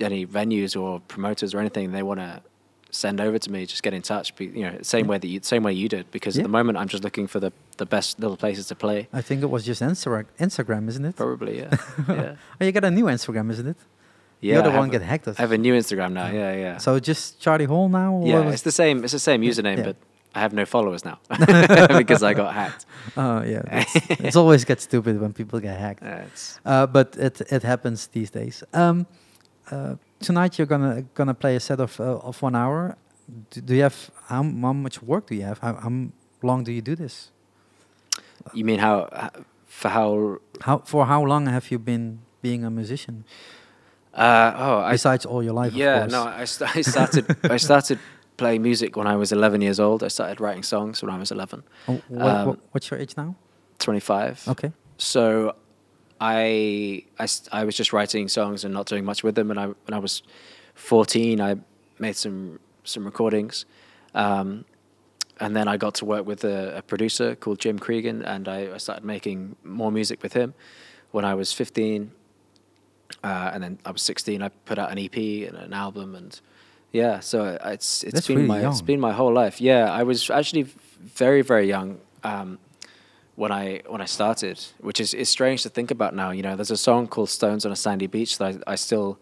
any 0.00 0.26
venues 0.26 0.80
or 0.80 1.00
promoters 1.00 1.54
or 1.54 1.60
anything 1.60 1.92
they 1.92 2.02
want 2.02 2.18
to 2.20 2.42
send 2.90 3.20
over 3.20 3.38
to 3.38 3.50
me, 3.52 3.66
just 3.66 3.82
get 3.82 3.92
in 3.94 4.02
touch. 4.02 4.34
Be, 4.36 4.46
you 4.46 4.62
know, 4.62 4.78
same 4.82 5.06
way 5.06 5.18
that 5.18 5.26
you, 5.28 5.40
same 5.42 5.62
way 5.62 5.72
you 5.72 5.88
did. 5.88 6.10
Because 6.10 6.36
Yeah. 6.36 6.42
at 6.42 6.44
the 6.44 6.48
moment, 6.58 6.78
I'm 6.78 6.88
just 6.88 7.04
looking 7.04 7.26
for 7.26 7.40
the 7.40 7.52
the 7.76 7.86
best 7.86 8.18
little 8.20 8.36
places 8.36 8.66
to 8.68 8.74
play. 8.74 9.08
I 9.12 9.20
think 9.22 9.42
it 9.42 9.50
was 9.50 9.64
just 9.64 9.82
Insta- 9.82 10.26
Instagram, 10.40 10.88
isn't 10.88 11.04
it? 11.04 11.16
Probably, 11.16 11.58
yeah, 11.58 11.76
yeah. 12.08 12.36
Oh, 12.60 12.64
you 12.64 12.72
got 12.72 12.84
a 12.84 12.90
new 12.90 13.04
Instagram, 13.04 13.50
isn't 13.50 13.66
it? 13.68 13.76
yeah 14.40 14.54
the 14.54 14.60
other 14.68 14.78
one 14.78 14.90
get 14.90 15.02
hacked. 15.02 15.28
I 15.28 15.32
have 15.38 15.52
a 15.52 15.58
new 15.58 15.74
Instagram 15.74 16.12
now. 16.12 16.28
Yeah, 16.30 16.52
yeah. 16.54 16.76
So 16.78 16.98
just 17.00 17.40
Charlie 17.40 17.64
Hall 17.64 17.88
now? 17.88 18.12
or 18.14 18.26
yeah, 18.26 18.50
it's 18.54 18.62
the 18.62 18.72
same. 18.82 19.02
It's 19.04 19.12
the 19.12 19.18
same 19.30 19.40
username, 19.42 19.78
yeah. 19.78 19.84
but 19.92 19.96
I 20.36 20.40
have 20.40 20.52
no 20.52 20.64
followers 20.66 21.04
now 21.04 21.18
because 21.98 22.22
I 22.22 22.34
got 22.34 22.54
hacked. 22.54 22.86
Oh 23.16 23.42
yeah, 23.42 23.84
it's 24.26 24.36
always 24.36 24.64
gets 24.64 24.82
stupid 24.84 25.20
when 25.20 25.32
people 25.32 25.60
get 25.60 25.78
hacked. 25.78 26.02
Uh, 26.66 26.70
Uh, 26.70 26.86
but 26.86 27.16
it 27.16 27.40
it 27.52 27.62
happens 27.62 28.08
these 28.08 28.30
days. 28.30 28.64
Um, 28.72 29.06
uh, 29.72 29.94
tonight 30.20 30.58
you're 30.58 30.68
gonna 30.68 31.02
gonna 31.14 31.34
play 31.34 31.56
a 31.56 31.60
set 31.60 31.80
of 31.80 32.00
uh, 32.00 32.28
of 32.28 32.42
one 32.42 32.56
hour. 32.58 32.96
Do, 33.50 33.60
do 33.60 33.74
you 33.74 33.82
have 33.82 34.10
how, 34.28 34.42
how 34.42 34.72
much 34.72 35.02
work 35.02 35.26
do 35.26 35.34
you 35.34 35.44
have? 35.46 35.58
How, 35.60 35.74
how 35.74 35.92
long 36.42 36.64
do 36.64 36.70
you 36.72 36.82
do 36.82 36.94
this? 36.96 37.32
you 38.54 38.64
mean 38.64 38.78
how 38.78 39.08
for 39.66 39.88
how? 39.90 40.38
How 40.60 40.78
for 40.84 41.06
how 41.06 41.24
long 41.26 41.46
have 41.48 41.70
you 41.70 41.78
been 41.78 42.18
being 42.42 42.64
a 42.64 42.70
musician? 42.70 43.24
Uh, 44.14 44.52
oh, 44.56 44.78
I 44.78 44.92
Besides 44.92 45.26
all 45.26 45.42
your 45.42 45.52
life, 45.52 45.72
of 45.72 45.78
yeah, 45.78 46.06
no, 46.06 46.24
I, 46.24 46.44
st- 46.46 46.76
I 46.76 46.82
started 46.82 47.24
I 47.44 47.58
started 47.58 47.98
playing 48.36 48.62
music 48.62 48.96
when 48.96 49.06
I 49.06 49.16
was 49.16 49.32
11 49.32 49.60
years 49.60 49.80
old. 49.80 50.02
I 50.02 50.08
started 50.08 50.40
writing 50.40 50.62
songs 50.62 51.02
when 51.02 51.10
I 51.10 51.18
was 51.18 51.30
11, 51.30 51.62
Oh, 51.88 52.02
what, 52.08 52.26
um, 52.26 52.46
what, 52.48 52.58
what's 52.72 52.90
your 52.90 53.00
age 53.00 53.16
now? 53.16 53.34
25. 53.78 54.48
Okay. 54.48 54.72
So 54.98 55.54
I, 56.20 57.04
I, 57.18 57.26
I 57.52 57.64
was 57.64 57.76
just 57.76 57.92
writing 57.92 58.28
songs 58.28 58.64
and 58.64 58.72
not 58.72 58.86
doing 58.86 59.04
much 59.04 59.22
with 59.22 59.34
them. 59.34 59.50
And 59.50 59.60
I, 59.60 59.66
when 59.66 59.94
I 59.94 59.98
was 59.98 60.22
14, 60.74 61.40
I 61.40 61.56
made 61.98 62.16
some, 62.16 62.58
some 62.84 63.04
recordings. 63.04 63.64
Um, 64.14 64.64
and 65.38 65.54
then 65.54 65.68
I 65.68 65.76
got 65.76 65.94
to 65.96 66.04
work 66.04 66.26
with 66.26 66.44
a, 66.44 66.78
a 66.78 66.82
producer 66.82 67.34
called 67.34 67.58
Jim 67.58 67.78
Cregan, 67.78 68.22
and 68.22 68.48
I, 68.48 68.74
I 68.74 68.78
started 68.78 69.04
making 69.04 69.56
more 69.62 69.92
music 69.92 70.22
with 70.22 70.32
him. 70.32 70.54
When 71.10 71.24
I 71.24 71.34
was 71.34 71.52
15, 71.52 72.10
uh, 73.22 73.50
and 73.52 73.62
then 73.62 73.78
I 73.84 73.90
was 73.90 74.02
16, 74.02 74.42
I 74.42 74.48
put 74.48 74.78
out 74.78 74.90
an 74.90 74.98
EP 74.98 75.14
and 75.14 75.56
an 75.58 75.74
album, 75.74 76.14
and 76.14 76.40
yeah, 76.92 77.20
so 77.20 77.58
it's 77.64 78.02
it's 78.04 78.14
That's 78.14 78.26
been 78.26 78.36
really 78.36 78.48
my 78.48 78.56
it's 78.58 78.78
young. 78.78 78.86
been 78.86 79.00
my 79.00 79.12
whole 79.12 79.32
life. 79.32 79.60
Yeah, 79.60 79.90
I 79.90 80.02
was 80.02 80.30
actually 80.30 80.62
very 80.62 81.42
very 81.42 81.66
young 81.68 81.98
um, 82.24 82.58
when 83.34 83.52
I 83.52 83.82
when 83.86 84.00
I 84.00 84.06
started, 84.06 84.58
which 84.80 85.00
is 85.00 85.14
is 85.14 85.28
strange 85.28 85.62
to 85.62 85.68
think 85.68 85.90
about 85.90 86.14
now. 86.14 86.30
You 86.30 86.42
know, 86.42 86.56
there's 86.56 86.70
a 86.70 86.76
song 86.76 87.06
called 87.08 87.28
"Stones 87.30 87.66
on 87.66 87.72
a 87.72 87.76
Sandy 87.76 88.06
Beach" 88.06 88.38
that 88.38 88.62
I, 88.66 88.72
I 88.72 88.76
still 88.76 89.18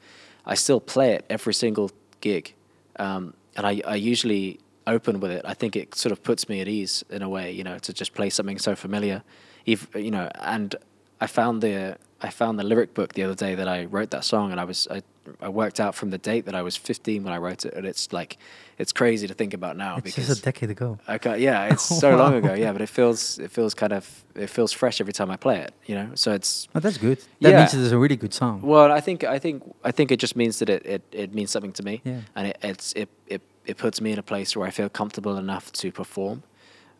I 0.47 0.55
still 0.55 0.81
play 0.81 1.13
it 1.15 1.25
every 1.29 1.55
single 1.55 1.91
gig, 2.21 2.55
um, 2.99 3.35
and 3.57 3.67
I, 3.67 3.83
I 3.87 3.97
usually 3.97 4.61
open 4.87 5.19
with 5.21 5.31
it. 5.31 5.43
I 5.45 5.55
think 5.55 5.77
it 5.77 5.95
sort 5.95 6.13
of 6.13 6.23
puts 6.23 6.49
me 6.49 6.61
at 6.61 6.69
ease 6.69 7.05
in 7.11 7.23
a 7.23 7.29
way. 7.29 7.51
You 7.51 7.65
know, 7.65 7.79
to 7.79 7.93
just 7.93 8.15
play 8.15 8.31
something 8.31 8.59
so 8.59 8.75
familiar, 8.77 9.23
if 9.67 9.89
you 9.95 10.11
know. 10.11 10.29
And 10.41 10.77
I 11.21 11.27
found 11.27 11.63
the 11.63 11.97
I 12.21 12.31
found 12.31 12.59
the 12.59 12.65
lyric 12.65 12.95
book 12.95 13.13
the 13.15 13.23
other 13.23 13.35
day 13.35 13.55
that 13.55 13.69
I 13.69 13.85
wrote 13.85 14.11
that 14.11 14.25
song, 14.25 14.51
and 14.51 14.61
I 14.61 14.65
was 14.65 14.89
I, 14.91 15.03
I 15.41 15.49
worked 15.49 15.79
out 15.81 15.95
from 15.95 16.11
the 16.11 16.19
date 16.19 16.47
that 16.47 16.55
I 16.55 16.63
was 16.63 16.77
15 16.77 17.23
when 17.25 17.33
I 17.33 17.39
wrote 17.39 17.65
it, 17.67 17.75
and 17.75 17.85
it's 17.87 18.13
like 18.13 18.39
it's 18.79 18.93
crazy 18.93 19.27
to 19.27 19.35
think 19.35 19.53
about 19.55 19.77
now 19.77 19.97
It's 19.97 20.05
because 20.15 20.27
just 20.29 20.41
a 20.41 20.45
decade 20.45 20.71
ago. 20.71 20.99
I 21.07 21.19
can't, 21.19 21.39
yeah, 21.41 21.67
it's 21.73 21.83
so 21.85 22.17
long 22.17 22.35
ago. 22.35 22.55
Yeah, 22.55 22.73
but 22.73 22.81
it 22.81 22.89
feels 22.89 23.39
it 23.39 23.51
feels 23.51 23.75
kind 23.75 23.93
of 23.93 24.25
it 24.35 24.49
feels 24.49 24.73
fresh 24.73 25.01
every 25.01 25.13
time 25.13 25.31
I 25.31 25.37
play 25.37 25.59
it. 25.61 25.73
You 25.87 25.97
know, 25.97 26.09
so 26.15 26.33
it's 26.33 26.69
Oh, 26.75 26.81
that's 26.81 26.99
good. 26.99 27.19
That 27.41 27.51
Yeah. 27.51 27.59
means 27.59 27.75
it 27.75 27.81
is 27.81 27.93
a 27.93 27.99
really 27.99 28.17
good 28.17 28.33
song. 28.33 28.63
well, 28.63 28.91
I 28.91 29.01
think 29.01 29.23
I 29.25 29.39
think 29.39 29.63
I 29.85 29.91
think 29.91 30.11
it 30.11 30.21
just 30.21 30.37
means 30.37 30.59
that 30.61 30.71
it, 30.71 30.87
it, 30.87 31.03
it 31.13 31.35
means 31.35 31.51
something 31.51 31.73
to 31.75 31.83
me, 31.83 32.01
Yeah. 32.05 32.21
and 32.37 32.47
it 32.49 32.59
it's 32.63 32.93
it, 32.95 33.09
it 33.27 33.43
it 33.67 33.77
puts 33.77 34.01
me 34.01 34.13
in 34.13 34.19
a 34.19 34.23
place 34.23 34.57
where 34.57 34.67
I 34.69 34.71
feel 34.71 34.89
comfortable 34.89 35.37
enough 35.37 35.73
to 35.73 35.91
perform. 35.93 36.43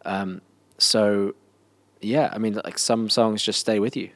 Um, 0.07 0.41
so, 0.79 1.35
yeah, 2.03 2.31
I 2.33 2.39
mean, 2.39 2.61
like 2.65 2.79
some 2.79 3.09
songs 3.09 3.43
just 3.43 3.59
stay 3.61 3.79
with 3.79 3.97
you, 3.97 4.11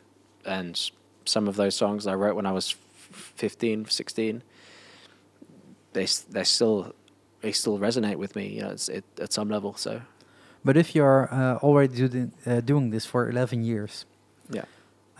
and 0.48 0.90
some 1.24 1.48
of 1.48 1.56
those 1.56 1.74
songs 1.74 2.06
I 2.06 2.14
wrote 2.14 2.34
when 2.36 2.46
I 2.46 2.52
was 2.52 2.74
f- 3.12 3.32
15, 3.36 3.86
16, 3.86 4.42
they 5.92 6.06
they 6.30 6.44
still 6.44 6.94
they 7.40 7.52
still 7.52 7.78
resonate 7.78 8.16
with 8.16 8.34
me. 8.36 8.46
You 8.48 8.62
know, 8.62 8.70
it's, 8.70 8.88
it, 8.88 9.04
at 9.20 9.32
some 9.32 9.48
level. 9.48 9.74
So, 9.76 10.00
But 10.64 10.76
if 10.76 10.94
you're 10.94 11.28
uh, 11.32 11.56
already 11.62 12.08
doing 12.08 12.32
uh, 12.46 12.60
doing 12.60 12.90
this 12.90 13.06
for 13.06 13.28
11 13.30 13.62
years, 13.64 14.06
yeah. 14.50 14.64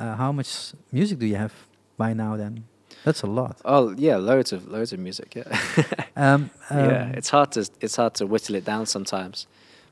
uh, 0.00 0.16
how 0.16 0.32
much 0.32 0.72
music 0.92 1.18
do 1.18 1.26
you 1.26 1.36
have 1.36 1.52
by 1.96 2.12
now? 2.14 2.36
Then 2.36 2.64
that's 3.04 3.22
a 3.22 3.26
lot. 3.26 3.60
Oh 3.64 3.94
yeah, 3.96 4.16
loads 4.16 4.52
of 4.52 4.66
loads 4.66 4.92
of 4.92 4.98
music. 4.98 5.34
Yeah. 5.36 5.84
Um, 6.18 6.50
yeah, 6.70 7.02
um, 7.04 7.14
it's 7.14 7.30
hard 7.30 7.52
to 7.52 7.60
it's 7.80 7.94
hard 7.94 8.14
to 8.14 8.26
whittle 8.26 8.56
it 8.56 8.64
down 8.64 8.86
sometimes, 8.86 9.46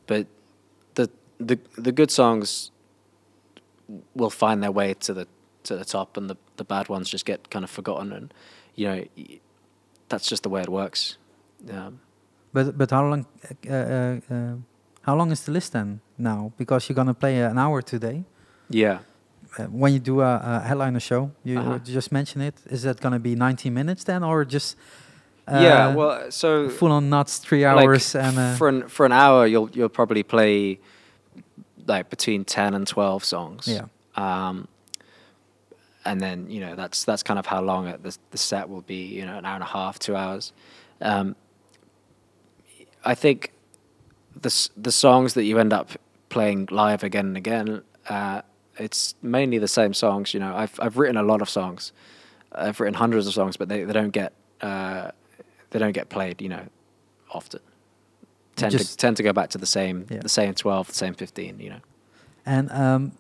but 0.09 0.27
the 0.95 1.09
the 1.39 1.57
the 1.79 1.93
good 1.93 2.11
songs 2.11 2.73
will 4.15 4.31
find 4.31 4.63
their 4.63 4.73
way 4.73 4.95
to 4.95 5.15
the 5.15 5.27
to 5.65 5.77
the 5.77 5.85
top, 5.85 6.17
and 6.17 6.29
the 6.31 6.37
the 6.57 6.65
bad 6.65 6.89
ones 6.89 7.09
just 7.13 7.25
get 7.27 7.51
kind 7.51 7.65
of 7.65 7.71
forgotten, 7.71 8.13
and 8.13 8.35
you 8.75 8.87
know 8.89 9.05
that's 10.09 10.29
just 10.31 10.43
the 10.43 10.49
way 10.51 10.61
it 10.63 10.69
works. 10.69 11.19
Um, 11.71 12.01
But 12.53 12.77
but 12.79 12.91
how 12.91 13.09
long 13.11 13.27
uh, 13.69 13.73
uh, 13.73 14.35
uh, 14.35 14.55
how 15.03 15.17
long 15.17 15.33
is 15.33 15.41
the 15.45 15.53
list 15.53 15.73
then 15.73 16.01
now? 16.17 16.53
Because 16.59 16.89
you're 16.89 16.97
gonna 16.97 17.15
play 17.15 17.41
an 17.43 17.59
hour 17.59 17.83
today. 17.83 18.25
yeah, 18.71 18.99
Uh, 19.59 19.65
when 19.71 19.93
you 19.93 19.99
do 20.01 20.21
a, 20.21 20.41
a 20.45 20.61
headliner 20.69 21.01
show, 21.01 21.31
you 21.45 21.59
Uh-huh. 21.61 21.79
just 21.95 22.11
mention 22.13 22.43
it. 22.43 22.55
Is 22.71 22.83
that 22.83 23.01
gonna 23.01 23.19
be 23.21 23.35
90 23.35 23.71
minutes 23.71 24.05
then, 24.05 24.23
or 24.25 24.45
just 24.45 24.77
uh, 25.49 25.61
yeah. 25.63 25.95
Well, 25.95 26.31
so 26.31 26.69
full 26.69 26.93
on 26.93 27.09
nuts, 27.09 27.39
three 27.39 27.65
like, 27.65 27.87
hours 27.89 28.15
and 28.15 28.39
uh, 28.39 28.57
for 28.57 28.69
an 28.69 28.89
for 28.89 29.07
an 29.07 29.13
hour, 29.13 29.47
you'll 29.47 29.71
you'll 29.73 29.89
probably 29.95 30.23
play 30.23 30.79
like 31.87 32.11
between 32.11 32.45
ten 32.45 32.75
and 32.75 32.87
twelve 32.87 33.25
songs. 33.25 33.69
Yeah. 33.69 33.87
Um, 34.17 34.69
and 36.05 36.21
then 36.21 36.49
you 36.51 36.61
know 36.61 36.77
that's 36.77 37.05
that's 37.05 37.23
kind 37.23 37.39
of 37.39 37.47
how 37.47 37.61
long 37.61 37.87
it, 37.89 38.03
the 38.03 38.17
the 38.31 38.39
set 38.39 38.69
will 38.69 38.83
be. 38.83 39.07
You 39.07 39.27
know, 39.27 39.39
an 39.39 39.45
hour 39.45 39.55
and 39.55 39.63
a 39.63 39.67
half, 39.67 39.99
two 39.99 40.17
hours. 40.17 40.53
Um, 41.01 41.37
I 43.05 43.15
think 43.15 43.53
the 44.41 44.71
the 44.77 44.93
songs 44.93 45.35
that 45.35 45.45
you 45.45 45.59
end 45.59 45.73
up 45.73 45.91
playing 46.29 46.69
live 46.71 47.03
again 47.03 47.27
and 47.27 47.37
again, 47.37 47.83
uh, 48.09 48.43
it's 48.79 49.15
mainly 49.23 49.59
the 49.59 49.69
same 49.69 49.95
songs. 49.95 50.35
You 50.35 50.41
know, 50.41 50.55
I've 50.55 50.79
I've 50.81 50.97
written 50.99 51.17
a 51.17 51.23
lot 51.23 51.43
of 51.43 51.49
songs. 51.49 51.93
I've 52.53 52.81
written 52.81 52.95
hundreds 52.95 53.27
of 53.27 53.35
songs, 53.35 53.57
but 53.57 53.69
they, 53.69 53.85
they 53.85 53.93
don't 53.93 54.11
get 54.11 54.33
uh, 54.61 55.11
they 55.71 55.79
don't 55.79 55.93
get 55.93 56.09
played. 56.09 56.41
You 56.41 56.49
know, 56.51 56.67
often. 57.31 57.61
Tend 58.57 58.73
Just- 58.73 58.91
to 58.93 58.97
tend 58.97 59.17
to 59.17 59.23
go 59.23 59.33
back 59.33 59.51
to 59.51 59.59
the 59.59 59.67
same 59.67 60.05
Yeah. 60.11 60.23
the 60.23 60.29
same 60.29 60.53
twelve, 60.55 60.87
the 60.89 60.95
same 60.95 61.15
fifteen. 61.15 61.59
You 61.61 61.71
know. 61.71 61.81
and 62.47 62.71
um, 62.73 63.13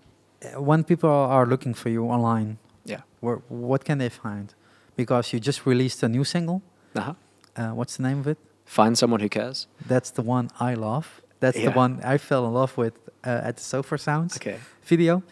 when 0.64 0.84
people 0.84 1.10
are 1.10 1.46
looking 1.46 1.74
for 1.74 1.90
you 1.90 2.04
online, 2.10 2.56
Yeah. 2.84 3.00
where, 3.20 3.40
what 3.48 3.84
can 3.84 3.98
they 3.98 4.08
find? 4.10 4.54
Because 4.96 5.32
you 5.36 5.40
just 5.40 5.66
released 5.66 6.02
a 6.02 6.08
new 6.08 6.24
single. 6.24 6.60
Uh-huh. 6.94 7.14
Uh, 7.56 7.70
what's 7.74 7.96
the 7.96 8.02
name 8.02 8.20
of 8.20 8.26
it? 8.26 8.38
Find 8.64 8.96
someone 8.96 9.20
who 9.22 9.28
cares. 9.28 9.66
That's 9.88 10.10
the 10.12 10.22
one 10.22 10.48
I 10.60 10.74
love. 10.74 11.06
That's 11.40 11.58
the 11.58 11.70
one 11.70 12.00
I 12.14 12.18
fell 12.18 12.46
in 12.46 12.54
love 12.54 12.72
with 12.78 12.94
uh, 13.26 13.48
at 13.48 13.56
the 13.56 13.62
Sofar 13.62 13.98
Sounds 13.98 14.36
Okay. 14.36 14.56
video. 14.84 15.22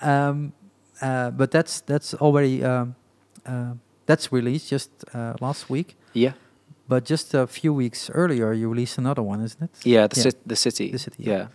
Um, 0.00 0.52
uh, 1.02 1.30
but 1.30 1.50
that's 1.50 1.80
that's 1.82 2.14
already 2.14 2.64
um, 2.64 2.94
uh, 3.46 3.74
that's 4.06 4.32
released 4.32 4.70
just 4.70 4.90
uh, 5.14 5.34
last 5.40 5.68
week. 5.70 5.96
Yeah. 6.14 6.32
But 6.90 7.10
just 7.10 7.34
a 7.34 7.46
few 7.46 7.72
weeks 7.76 8.10
earlier, 8.10 8.52
you 8.52 8.68
released 8.74 8.98
another 8.98 9.22
one, 9.22 9.40
isn't 9.44 9.62
it? 9.62 9.70
Yeah. 9.84 10.08
The 10.08 10.16
Yeah. 10.16 10.22
Cit- 10.24 10.48
the 10.48 10.56
city. 10.56 10.90
The 10.90 10.98
City, 10.98 11.22
yeah. 11.22 11.32
Yeah. 11.38 11.46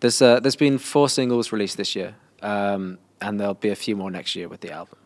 There's 0.00 0.20
uh, 0.22 0.40
there's 0.42 0.56
been 0.58 0.78
four 0.78 1.08
singles 1.08 1.52
released 1.52 1.76
this 1.76 1.94
year, 1.96 2.14
um, 2.42 2.98
and 3.20 3.38
there'll 3.40 3.60
be 3.68 3.70
a 3.72 3.76
few 3.76 3.96
more 3.96 4.10
next 4.10 4.36
year 4.36 4.48
with 4.48 4.60
the 4.60 4.70
album. 4.80 4.98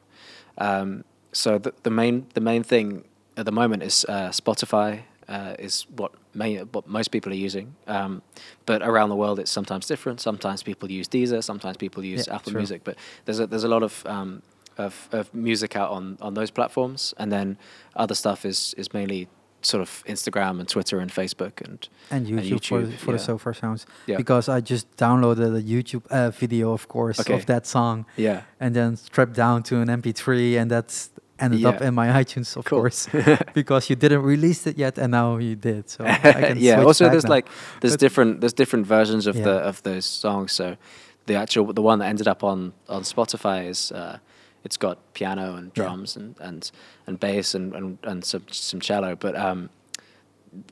Um, 0.67 1.05
so 1.33 1.59
the, 1.59 1.73
the 1.83 1.91
main 1.91 2.27
the 2.35 2.41
main 2.41 2.65
thing 2.65 3.05
at 3.37 3.45
the 3.45 3.53
moment 3.53 3.83
is 3.83 4.05
uh, 4.09 4.31
Spotify 4.33 5.03
uh, 5.29 5.55
is 5.67 5.87
what 5.97 6.11
main, 6.35 6.69
what 6.73 6.87
most 6.89 7.11
people 7.13 7.31
are 7.33 7.45
using. 7.47 7.67
Um, 7.87 8.23
but 8.67 8.83
around 8.83 9.11
the 9.11 9.17
world, 9.17 9.39
it's 9.39 9.53
sometimes 9.53 9.87
different. 9.87 10.21
Sometimes 10.21 10.63
people 10.63 10.91
use 10.91 11.09
Deezer. 11.09 11.43
Sometimes 11.43 11.77
people 11.77 12.03
use 12.05 12.27
Yeah, 12.27 12.35
Apple 12.37 12.53
true. 12.53 12.61
Music. 12.61 12.81
But 12.85 12.97
there's 13.25 13.41
a 13.41 13.47
there's 13.47 13.65
a 13.65 13.69
lot 13.69 13.83
of 13.83 14.03
um, 14.07 14.43
of, 14.79 15.09
of 15.13 15.33
music 15.35 15.77
out 15.77 15.91
on, 15.91 16.17
on 16.21 16.35
those 16.35 16.51
platforms, 16.53 17.15
and 17.19 17.31
then 17.31 17.57
other 17.95 18.15
stuff 18.17 18.45
is 18.45 18.75
is 18.77 18.93
mainly 18.93 19.29
sort 19.63 19.81
of 19.83 20.03
Instagram 20.07 20.59
and 20.61 20.69
Twitter 20.69 20.99
and 21.01 21.11
Facebook 21.11 21.61
and 21.65 21.89
And 22.11 22.27
YouTube, 22.27 22.65
for, 22.65 22.81
YouTube, 22.83 22.99
for 22.99 23.07
the 23.13 23.19
yeah. 23.19 23.27
Sofar 23.27 23.55
Sounds. 23.55 23.87
Yeah. 24.07 24.17
Because 24.17 24.49
I 24.49 24.61
just 24.61 24.87
downloaded 24.97 25.57
a 25.59 25.63
YouTube 25.63 26.07
uh, 26.11 26.31
video, 26.31 26.73
of 26.73 26.87
course, 26.89 27.21
Okay. 27.21 27.35
of 27.35 27.47
that 27.47 27.67
song, 27.67 28.07
yeah. 28.17 28.43
and 28.61 28.75
then 28.75 28.97
stripped 28.97 29.35
down 29.35 29.63
to 29.65 29.81
an 29.81 29.89
MP3, 29.89 30.57
and 30.61 30.71
that's 30.71 31.11
ended 31.41 31.65
up 31.65 31.81
in 31.83 31.95
my 31.95 32.09
iTunes, 32.25 32.57
of 32.57 32.65
Cool. 32.65 32.81
course, 32.81 33.09
because 33.55 33.89
you 33.91 33.97
didn't 33.97 34.23
release 34.23 34.67
it 34.67 34.77
yet, 34.79 34.99
and 34.99 35.11
now 35.13 35.37
you 35.39 35.55
did. 35.57 35.89
So 35.91 36.05
I 36.05 36.15
can 36.49 36.59
yeah. 36.59 36.83
Also, 36.83 37.09
there's 37.09 37.25
now. 37.25 37.31
like 37.37 37.49
there's 37.81 37.95
But- 37.95 38.01
different 38.01 38.41
there's 38.41 38.55
different 38.55 38.87
versions 38.87 39.27
of 39.27 39.37
Yeah. 39.37 39.45
the 39.45 39.55
of 39.69 39.83
those 39.83 40.05
songs. 40.07 40.53
So 40.53 40.77
the 41.27 41.35
actual 41.35 41.73
the 41.73 41.83
one 41.83 41.99
that 42.01 42.09
ended 42.09 42.27
up 42.29 42.43
on 42.43 42.73
on 42.89 43.03
Spotify 43.03 43.69
is 43.69 43.93
uh, 43.93 44.19
it's 44.65 44.77
got 44.77 44.99
piano 45.15 45.55
and 45.57 45.71
Yeah. 45.75 45.85
drums 45.85 46.17
and 46.17 46.35
and 46.41 46.71
and 47.07 47.19
bass 47.21 47.55
and 47.55 47.75
and, 47.75 47.99
and 48.03 48.25
some 48.25 48.43
some 48.51 48.81
cello. 48.81 49.15
But 49.17 49.35
um, 49.37 49.71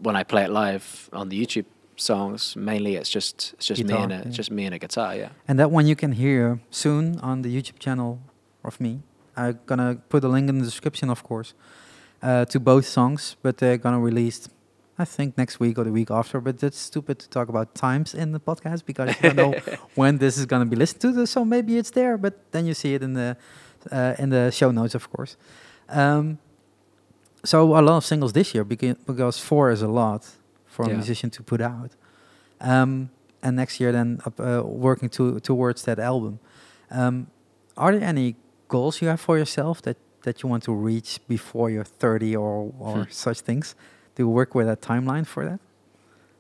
when 0.00 0.16
I 0.16 0.24
play 0.24 0.44
it 0.44 0.50
live 0.50 1.08
on 1.12 1.28
the 1.28 1.40
YouTube 1.40 1.66
songs, 1.96 2.56
mainly 2.56 2.96
it's 2.96 3.10
just 3.10 3.54
it's 3.54 3.66
just 3.66 3.84
me 3.84 3.94
and 3.94 4.12
a 4.12 4.16
yeah. 4.16 4.30
just 4.30 4.50
me 4.50 4.64
and 4.66 4.74
a 4.74 4.78
guitar. 4.78 5.14
Yeah. 5.16 5.30
And 5.48 5.58
that 5.58 5.70
one 5.70 5.86
you 5.86 5.96
can 5.96 6.12
hear 6.12 6.60
soon 6.70 7.18
on 7.20 7.42
the 7.42 7.50
YouTube 7.56 7.78
channel 7.78 8.18
of 8.64 8.80
me. 8.80 9.00
I'm 9.36 9.58
gonna 9.66 9.96
put 10.08 10.24
a 10.24 10.28
link 10.28 10.48
in 10.48 10.58
the 10.58 10.64
description, 10.64 11.10
of 11.10 11.22
course, 11.22 11.54
uh, 12.22 12.44
to 12.46 12.58
both 12.60 12.86
songs. 12.86 13.36
But 13.42 13.58
they're 13.58 13.78
gonna 13.78 14.00
release, 14.00 14.48
I 14.98 15.04
think, 15.04 15.36
next 15.36 15.60
week 15.60 15.78
or 15.78 15.84
the 15.84 15.92
week 15.92 16.10
after. 16.10 16.40
But 16.40 16.58
that's 16.58 16.78
stupid 16.78 17.18
to 17.18 17.28
talk 17.28 17.48
about 17.48 17.74
times 17.74 18.14
in 18.14 18.32
the 18.32 18.40
podcast 18.40 18.84
because 18.86 19.08
you 19.16 19.30
don't 19.30 19.36
know 19.36 19.54
when 19.94 20.18
this 20.18 20.38
is 20.38 20.46
gonna 20.46 20.64
be 20.66 20.76
listened 20.76 21.00
to. 21.02 21.26
So 21.26 21.44
maybe 21.44 21.76
it's 21.76 21.90
there, 21.90 22.16
but 22.16 22.34
then 22.52 22.66
you 22.66 22.74
see 22.74 22.94
it 22.94 23.02
in 23.02 23.12
the 23.14 23.36
uh, 23.92 24.14
in 24.18 24.30
the 24.30 24.50
show 24.50 24.70
notes, 24.70 24.94
of 24.94 25.10
course. 25.12 25.36
Um, 25.88 26.38
so 27.44 27.62
a 27.76 27.82
lot 27.82 27.96
of 27.98 28.04
singles 28.04 28.32
this 28.32 28.54
year 28.54 28.64
because 28.64 29.38
four 29.38 29.70
is 29.70 29.82
a 29.82 29.88
lot 29.88 30.26
for 30.66 30.84
a 30.84 30.88
musician 30.96 31.30
to 31.30 31.42
put 31.42 31.60
out. 31.60 31.90
Um, 32.60 33.10
and 33.42 33.54
next 33.56 33.78
year 33.80 33.92
then 33.92 34.20
uh, 34.38 34.62
working 34.64 35.08
to, 35.10 35.38
towards 35.40 35.82
that 35.84 35.98
album. 35.98 36.38
Um, 36.90 37.26
are 37.76 37.92
there 37.96 38.08
any 38.08 38.34
goals 38.68 39.00
you 39.00 39.08
have 39.08 39.20
for 39.20 39.38
yourself 39.38 39.80
that, 39.82 39.96
that 40.22 40.42
you 40.42 40.48
want 40.48 40.64
to 40.64 40.72
reach 40.72 41.20
before 41.28 41.70
you're 41.70 41.84
30 41.84 42.34
or, 42.34 42.72
or 42.80 43.04
Hmm. 43.04 43.10
such 43.10 43.40
things? 43.42 43.74
Do 44.16 44.22
you 44.22 44.28
work 44.28 44.54
with 44.54 44.68
a 44.68 44.76
timeline 44.76 45.26
for 45.26 45.44
that? 45.44 45.60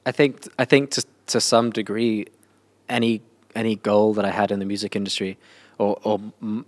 I 0.06 0.12
think 0.12 0.48
I 0.58 0.64
think 0.64 0.90
to 0.92 1.04
to 1.26 1.40
some 1.40 1.70
degree, 1.70 2.26
any 2.88 3.20
any 3.54 3.76
goal 3.76 4.14
that 4.14 4.24
I 4.24 4.30
had 4.30 4.50
in 4.50 4.58
the 4.58 4.64
music 4.64 4.96
industry, 4.96 5.36
or 5.78 5.98
or 6.02 6.20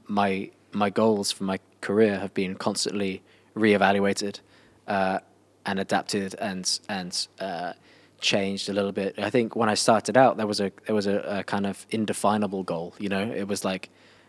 my 0.06 0.50
my 0.72 0.90
goals 0.90 1.32
for 1.32 1.44
my 1.44 1.58
career 1.80 2.18
have 2.18 2.34
been 2.34 2.54
constantly 2.54 3.22
reevaluated, 3.56 4.40
uh, 4.86 5.20
and 5.64 5.80
adapted 5.80 6.34
and 6.38 6.78
and 6.90 7.26
uh, 7.40 7.72
changed 8.20 8.68
a 8.68 8.74
little 8.74 8.92
bit. 8.92 9.18
I 9.18 9.30
think 9.30 9.56
when 9.56 9.70
I 9.70 9.74
started 9.74 10.16
out, 10.16 10.36
there 10.36 10.46
was 10.46 10.60
a 10.60 10.70
there 10.86 10.94
was 10.94 11.06
a, 11.06 11.38
a 11.38 11.44
kind 11.44 11.66
of 11.66 11.86
indefinable 11.90 12.64
goal. 12.64 12.94
You 12.98 13.08
know, 13.08 13.32
it 13.32 13.48
was 13.48 13.64
like 13.64 13.88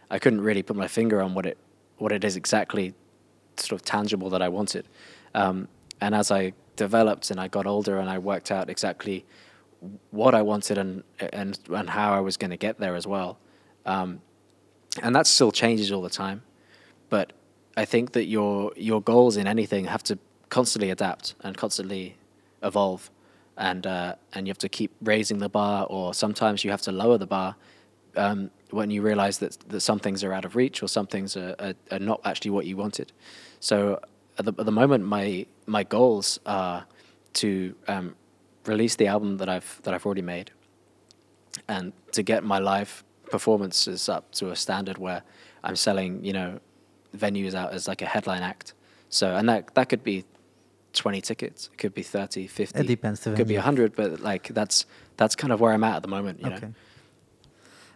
I 0.09 0.17
couldn't 0.17 0.41
really 0.41 0.63
put 0.63 0.77
my 0.77 0.88
finger 0.88 1.21
on 1.21 1.33
what 1.33 1.45
it 1.45 1.57
what 1.98 2.13
it 2.13 2.24
is 2.24 2.38
exactly 2.38 2.93
sort 3.57 3.81
of 3.81 3.86
tangible 3.86 4.29
that 4.29 4.41
I 4.41 4.48
wanted. 4.48 4.88
Um, 5.36 5.67
and 6.01 6.15
as 6.15 6.31
I 6.31 6.53
developed 6.75 7.31
and 7.31 7.39
I 7.39 7.47
got 7.47 7.65
older 7.65 7.97
and 7.97 8.09
I 8.09 8.17
worked 8.17 8.51
out 8.51 8.69
exactly 8.69 9.25
what 10.11 10.33
I 10.33 10.41
wanted 10.41 10.77
and 10.77 11.03
and 11.19 11.59
and 11.69 11.89
how 11.89 12.13
I 12.13 12.19
was 12.19 12.37
going 12.37 12.51
to 12.51 12.57
get 12.57 12.79
there 12.79 12.95
as 12.95 13.05
well. 13.07 13.37
Um, 13.85 14.21
and 15.01 15.15
that 15.15 15.27
still 15.27 15.51
changes 15.51 15.91
all 15.91 16.01
the 16.01 16.09
time. 16.09 16.41
But 17.09 17.33
I 17.77 17.85
think 17.85 18.11
that 18.13 18.25
your 18.25 18.71
your 18.75 19.01
goals 19.01 19.37
in 19.37 19.47
anything 19.47 19.85
have 19.85 20.03
to 20.03 20.17
constantly 20.49 20.89
adapt 20.89 21.35
and 21.41 21.55
constantly 21.55 22.17
evolve, 22.63 23.09
and 23.57 23.85
uh, 23.85 24.15
and 24.33 24.47
you 24.47 24.51
have 24.51 24.57
to 24.59 24.69
keep 24.69 24.91
raising 25.01 25.39
the 25.39 25.49
bar, 25.49 25.85
or 25.89 26.13
sometimes 26.13 26.63
you 26.63 26.71
have 26.71 26.81
to 26.83 26.91
lower 26.91 27.17
the 27.17 27.27
bar 27.27 27.55
um, 28.15 28.51
when 28.71 28.89
you 28.89 29.01
realize 29.01 29.37
that 29.39 29.57
that 29.69 29.81
some 29.81 29.99
things 29.99 30.23
are 30.23 30.33
out 30.33 30.45
of 30.45 30.55
reach 30.55 30.83
or 30.83 30.87
some 30.87 31.07
things 31.07 31.37
are, 31.37 31.55
are, 31.59 31.73
are 31.91 31.99
not 31.99 32.19
actually 32.25 32.51
what 32.51 32.65
you 32.65 32.75
wanted. 32.75 33.11
So 33.59 33.99
at 34.39 34.46
the, 34.46 34.53
at 34.58 34.65
the 34.65 34.72
moment, 34.72 35.05
my 35.05 35.46
my 35.65 35.84
goals 35.84 36.39
are 36.46 36.86
to 37.34 37.75
um, 37.88 38.15
release 38.65 38.96
the 38.96 39.08
album 39.08 39.38
that 39.38 39.50
I've 39.50 39.79
that 39.84 39.93
I've 39.93 40.05
already 40.05 40.22
made, 40.22 40.51
and 41.67 41.93
to 42.13 42.24
get 42.24 42.43
my 42.43 42.60
live 42.60 43.03
performances 43.29 44.10
up 44.10 44.31
to 44.31 44.50
a 44.50 44.55
standard 44.55 44.98
where 44.98 45.22
I'm 45.63 45.75
selling, 45.75 46.24
you 46.24 46.34
know, 46.34 46.60
venues 47.15 47.53
out 47.53 47.74
as 47.74 47.88
like 47.88 48.01
a 48.01 48.05
headline 48.05 48.41
act. 48.41 48.74
So 49.10 49.36
and 49.36 49.48
that 49.50 49.75
that 49.75 49.89
could 49.89 50.03
be 50.03 50.25
20 50.93 51.22
tickets, 51.22 51.69
it 51.72 51.77
could 51.77 51.93
be 51.93 52.01
30, 52.01 52.48
50, 52.48 52.79
It 52.79 52.88
depends 52.88 53.19
the 53.19 53.31
could 53.31 53.48
be 53.48 53.55
venue. 53.55 53.58
100, 53.58 53.96
but 53.96 54.22
like 54.22 54.48
that's 54.50 54.86
that's 55.17 55.36
kind 55.36 55.53
of 55.53 55.60
where 55.60 55.74
I'm 55.74 55.84
at 55.84 55.98
at 55.98 56.01
the 56.01 56.08
moment, 56.08 56.39
you 56.41 56.50
know. 56.50 56.55
okay. 56.55 56.69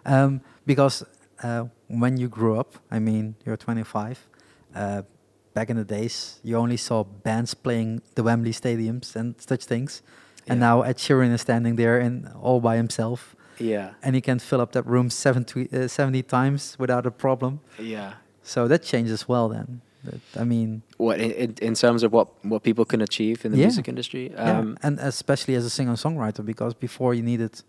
Um, 0.06 0.42
because 0.66 1.04
uh, 1.42 1.66
when 1.88 2.18
you 2.18 2.28
grew 2.28 2.60
up, 2.60 2.76
I 2.92 3.00
mean, 3.00 3.36
you're 3.46 3.58
25. 3.58 4.28
Uh, 4.76 5.04
back 5.54 5.70
in 5.70 5.78
the 5.78 5.84
days, 5.84 6.40
you 6.44 6.58
only 6.58 6.78
saw 6.78 7.04
bands 7.04 7.54
playing 7.54 8.02
the 8.16 8.24
Wembley 8.24 8.52
stadiums 8.52 9.16
and 9.16 9.36
such 9.40 9.66
things. 9.66 10.02
And 10.48 10.60
Yeah. 10.60 10.68
now 10.68 10.82
Ed 10.82 10.98
Sheeran 10.98 11.32
is 11.34 11.42
standing 11.42 11.76
there 11.76 12.00
and 12.00 12.28
all 12.42 12.60
by 12.60 12.76
himself, 12.76 13.36
Yeah. 13.60 13.92
and 14.04 14.16
he 14.16 14.22
can 14.22 14.40
fill 14.40 14.60
up 14.62 14.72
that 14.74 14.86
room 14.86 15.10
70, 15.10 15.70
uh, 15.72 15.88
70 15.88 16.22
times 16.24 16.76
without 16.80 17.06
a 17.06 17.12
problem. 17.12 17.60
Yeah. 17.80 18.14
So 18.44 18.68
that 18.68 18.84
changes 18.84 19.28
well 19.28 19.48
then. 19.50 19.82
That- 20.04 20.20
I 20.42 20.44
mean, 20.44 20.82
What 20.98 21.20
in, 21.22 21.54
in, 21.62 21.76
terms 21.76 22.04
of 22.04 22.12
what 22.12 22.28
what 22.44 22.62
people 22.64 22.84
can 22.84 23.02
achieve 23.02 23.46
in 23.46 23.52
the 23.54 23.58
Yeah. 23.58 23.68
music 23.68 23.88
industry? 23.88 24.32
yeah, 24.34 24.60
Um, 24.60 24.78
and 24.84 25.00
especially 25.00 25.56
as 25.56 25.64
a 25.66 25.70
singer-songwriter, 25.70 26.44
because 26.46 26.74
before 26.74 27.14
you 27.14 27.24
needed 27.24 27.62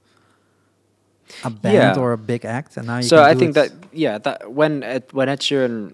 a 1.44 1.51
band 1.51 1.75
Yeah. 1.97 2.03
or 2.03 2.12
a 2.12 2.18
big 2.18 2.44
act, 2.44 2.77
and 2.77 2.87
now 2.88 2.97
you 2.97 3.03
so 3.05 3.23
I 3.23 3.35
think 3.35 3.55
that 3.55 3.70
yeah, 3.92 4.18
that 4.18 4.53
when 4.53 4.83
Ed, 4.83 5.05
when 5.12 5.29
Ed 5.29 5.40
Sheeran 5.40 5.92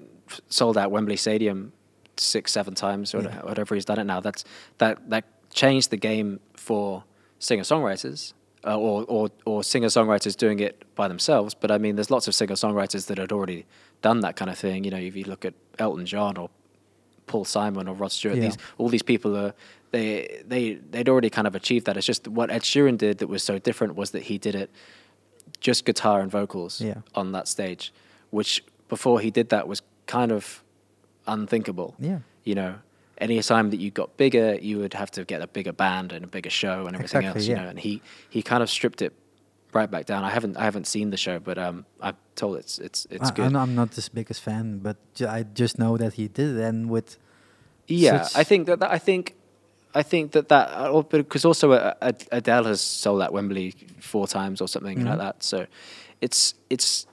sold 0.49 0.79
out 0.79 0.91
Wembley 0.91 1.17
Stadium 1.17 1.73
six, 2.21 2.53
seven 2.53 2.75
times 2.75 3.15
or 3.15 3.23
Yeah. 3.23 3.43
whatever 3.43 3.75
he's 3.75 3.85
done 3.85 3.99
it 3.99 4.05
now, 4.05 4.21
that's 4.21 4.45
that 4.79 4.99
that 5.11 5.25
changed 5.53 5.91
the 5.91 5.97
game 5.97 6.41
for 6.55 7.05
singer 7.39 7.63
songwriters. 7.65 8.33
Uh, 8.63 8.77
or, 8.77 9.07
or 9.09 9.31
or 9.47 9.65
singer 9.65 9.87
songwriters 9.89 10.37
doing 10.37 10.61
it 10.61 10.85
by 10.95 11.09
themselves, 11.09 11.55
but 11.55 11.71
I 11.71 11.79
mean, 11.79 11.97
there's 11.97 12.11
lots 12.11 12.29
of 12.29 12.35
singer 12.35 12.57
songwriters 12.57 13.07
that 13.07 13.17
had 13.17 13.33
already 13.33 13.65
done 14.03 14.21
that 14.21 14.37
kind 14.37 14.51
of 14.51 14.59
thing. 14.59 14.85
You 14.85 14.91
know, 14.91 14.99
if 14.99 15.17
you 15.17 15.25
look 15.25 15.47
at 15.47 15.55
Elton 15.79 16.05
John 16.05 16.37
or 16.37 16.51
Paul 17.27 17.47
Simon 17.47 17.89
or 17.89 17.95
Rod 17.95 18.13
Stewart. 18.13 18.37
Yeah. 18.37 18.43
These 18.43 18.59
all 18.77 18.91
these 18.91 19.03
people 19.03 19.35
are 19.35 19.55
they 19.93 20.43
they 20.47 20.75
they'd 20.75 21.09
already 21.09 21.31
kind 21.31 21.47
of 21.47 21.55
achieved 21.55 21.87
that. 21.87 21.97
It's 21.97 22.07
just 22.07 22.29
what 22.29 22.51
Ed 22.51 22.61
Sheeran 22.63 22.99
did 22.99 23.17
that 23.19 23.29
was 23.29 23.43
so 23.43 23.59
different 23.59 23.95
was 23.95 24.11
that 24.11 24.25
he 24.25 24.37
did 24.37 24.55
it 24.55 24.71
just 25.61 25.87
guitar 25.87 26.21
and 26.21 26.31
vocals 26.31 26.83
Yeah. 26.83 26.97
on 27.15 27.33
that 27.33 27.49
stage, 27.49 27.95
which 28.29 28.63
before 28.91 29.21
he 29.21 29.31
did 29.31 29.49
that 29.49 29.69
was 29.69 29.81
kind 30.07 30.33
of 30.33 30.63
unthinkable. 31.33 31.95
Yeah. 31.99 32.19
You 32.45 32.55
know, 32.55 32.75
any 33.19 33.41
time 33.43 33.71
that 33.71 33.81
you 33.81 33.91
got 33.91 34.17
bigger, 34.17 34.55
you 34.61 34.79
would 34.79 34.95
have 34.95 35.11
to 35.13 35.25
get 35.25 35.43
a 35.43 35.47
bigger 35.47 35.73
band 35.73 36.13
and 36.13 36.25
a 36.25 36.29
bigger 36.29 36.51
show 36.51 36.87
and 36.87 36.95
everything 36.97 37.21
Exactly, 37.23 37.41
else. 37.41 37.47
You 37.49 37.55
yeah. 37.55 37.63
know, 37.63 37.69
and 37.71 37.79
he 37.79 38.01
he 38.29 38.43
kind 38.43 38.63
of 38.63 38.69
stripped 38.71 39.03
it 39.03 39.13
right 39.73 39.91
back 39.91 40.07
down. 40.07 40.25
I 40.25 40.31
haven't 40.31 40.57
I 40.57 40.65
haven't 40.65 40.87
seen 40.87 41.11
the 41.11 41.17
show, 41.17 41.39
but 41.39 41.57
um, 41.59 41.85
I'm 42.01 42.17
told 42.35 42.57
it's 42.59 42.79
it's 42.79 43.07
it's 43.11 43.31
I, 43.31 43.35
good. 43.35 43.55
I'm, 43.57 43.75
not 43.75 43.95
his 43.95 44.09
biggest 44.09 44.41
fan, 44.43 44.79
but 44.83 44.97
ju- 45.15 45.29
I 45.29 45.45
just 45.55 45.79
know 45.79 45.97
that 45.99 46.15
he 46.15 46.29
did 46.29 46.57
it, 46.57 46.65
and 46.65 46.89
with 46.91 47.19
Yeah, 47.87 48.27
I 48.35 48.45
think 48.45 48.67
that, 48.67 48.79
that 48.81 48.91
I 48.91 48.99
think 48.99 49.35
I 49.95 50.03
think 50.03 50.33
that 50.33 50.49
that 50.49 50.69
uh, 50.73 51.03
because 51.03 51.45
also 51.45 51.73
uh, 51.73 52.13
Adele 52.33 52.65
has 52.65 52.81
sold 52.81 53.23
at 53.23 53.33
Wembley 53.33 53.75
four 54.01 54.27
times 54.27 54.61
or 54.61 54.69
something 54.69 54.99
Mhm. 54.99 55.07
like 55.11 55.19
that. 55.19 55.43
So 55.43 55.67
it's 56.21 56.55
it's 56.71 57.07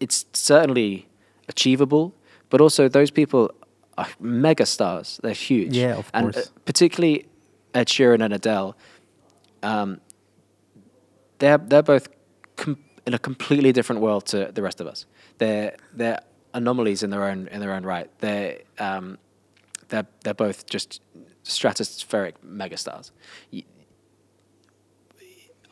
it's 0.00 0.24
certainly 0.32 1.06
achievable, 1.48 2.12
but 2.50 2.60
also 2.60 2.88
those 2.88 3.10
people 3.10 3.50
are 3.96 4.08
mega 4.20 4.66
stars. 4.66 5.20
They're 5.22 5.32
huge. 5.32 5.76
Yeah, 5.76 5.96
of 5.96 6.10
and 6.14 6.32
course. 6.32 6.46
uh, 6.46 6.50
particularly 6.64 7.26
Ed 7.74 7.88
Sheeran 7.88 8.24
and 8.24 8.34
Adele. 8.34 8.76
Um, 9.62 10.00
they're 11.38 11.58
they're 11.58 11.82
both 11.82 12.08
com- 12.56 12.78
in 13.06 13.14
a 13.14 13.18
completely 13.18 13.72
different 13.72 14.00
world 14.00 14.26
to 14.26 14.50
the 14.52 14.62
rest 14.62 14.80
of 14.80 14.86
us. 14.86 15.06
They're 15.38 15.76
they're 15.92 16.20
anomalies 16.52 17.02
in 17.02 17.10
their 17.10 17.24
own 17.24 17.48
in 17.48 17.60
their 17.60 17.72
own 17.72 17.84
right. 17.84 18.10
They're 18.18 18.60
um, 18.78 19.18
they're 19.88 20.06
they're 20.22 20.34
both 20.34 20.66
just 20.66 21.00
stratospheric 21.44 22.34
megastars. 22.46 23.10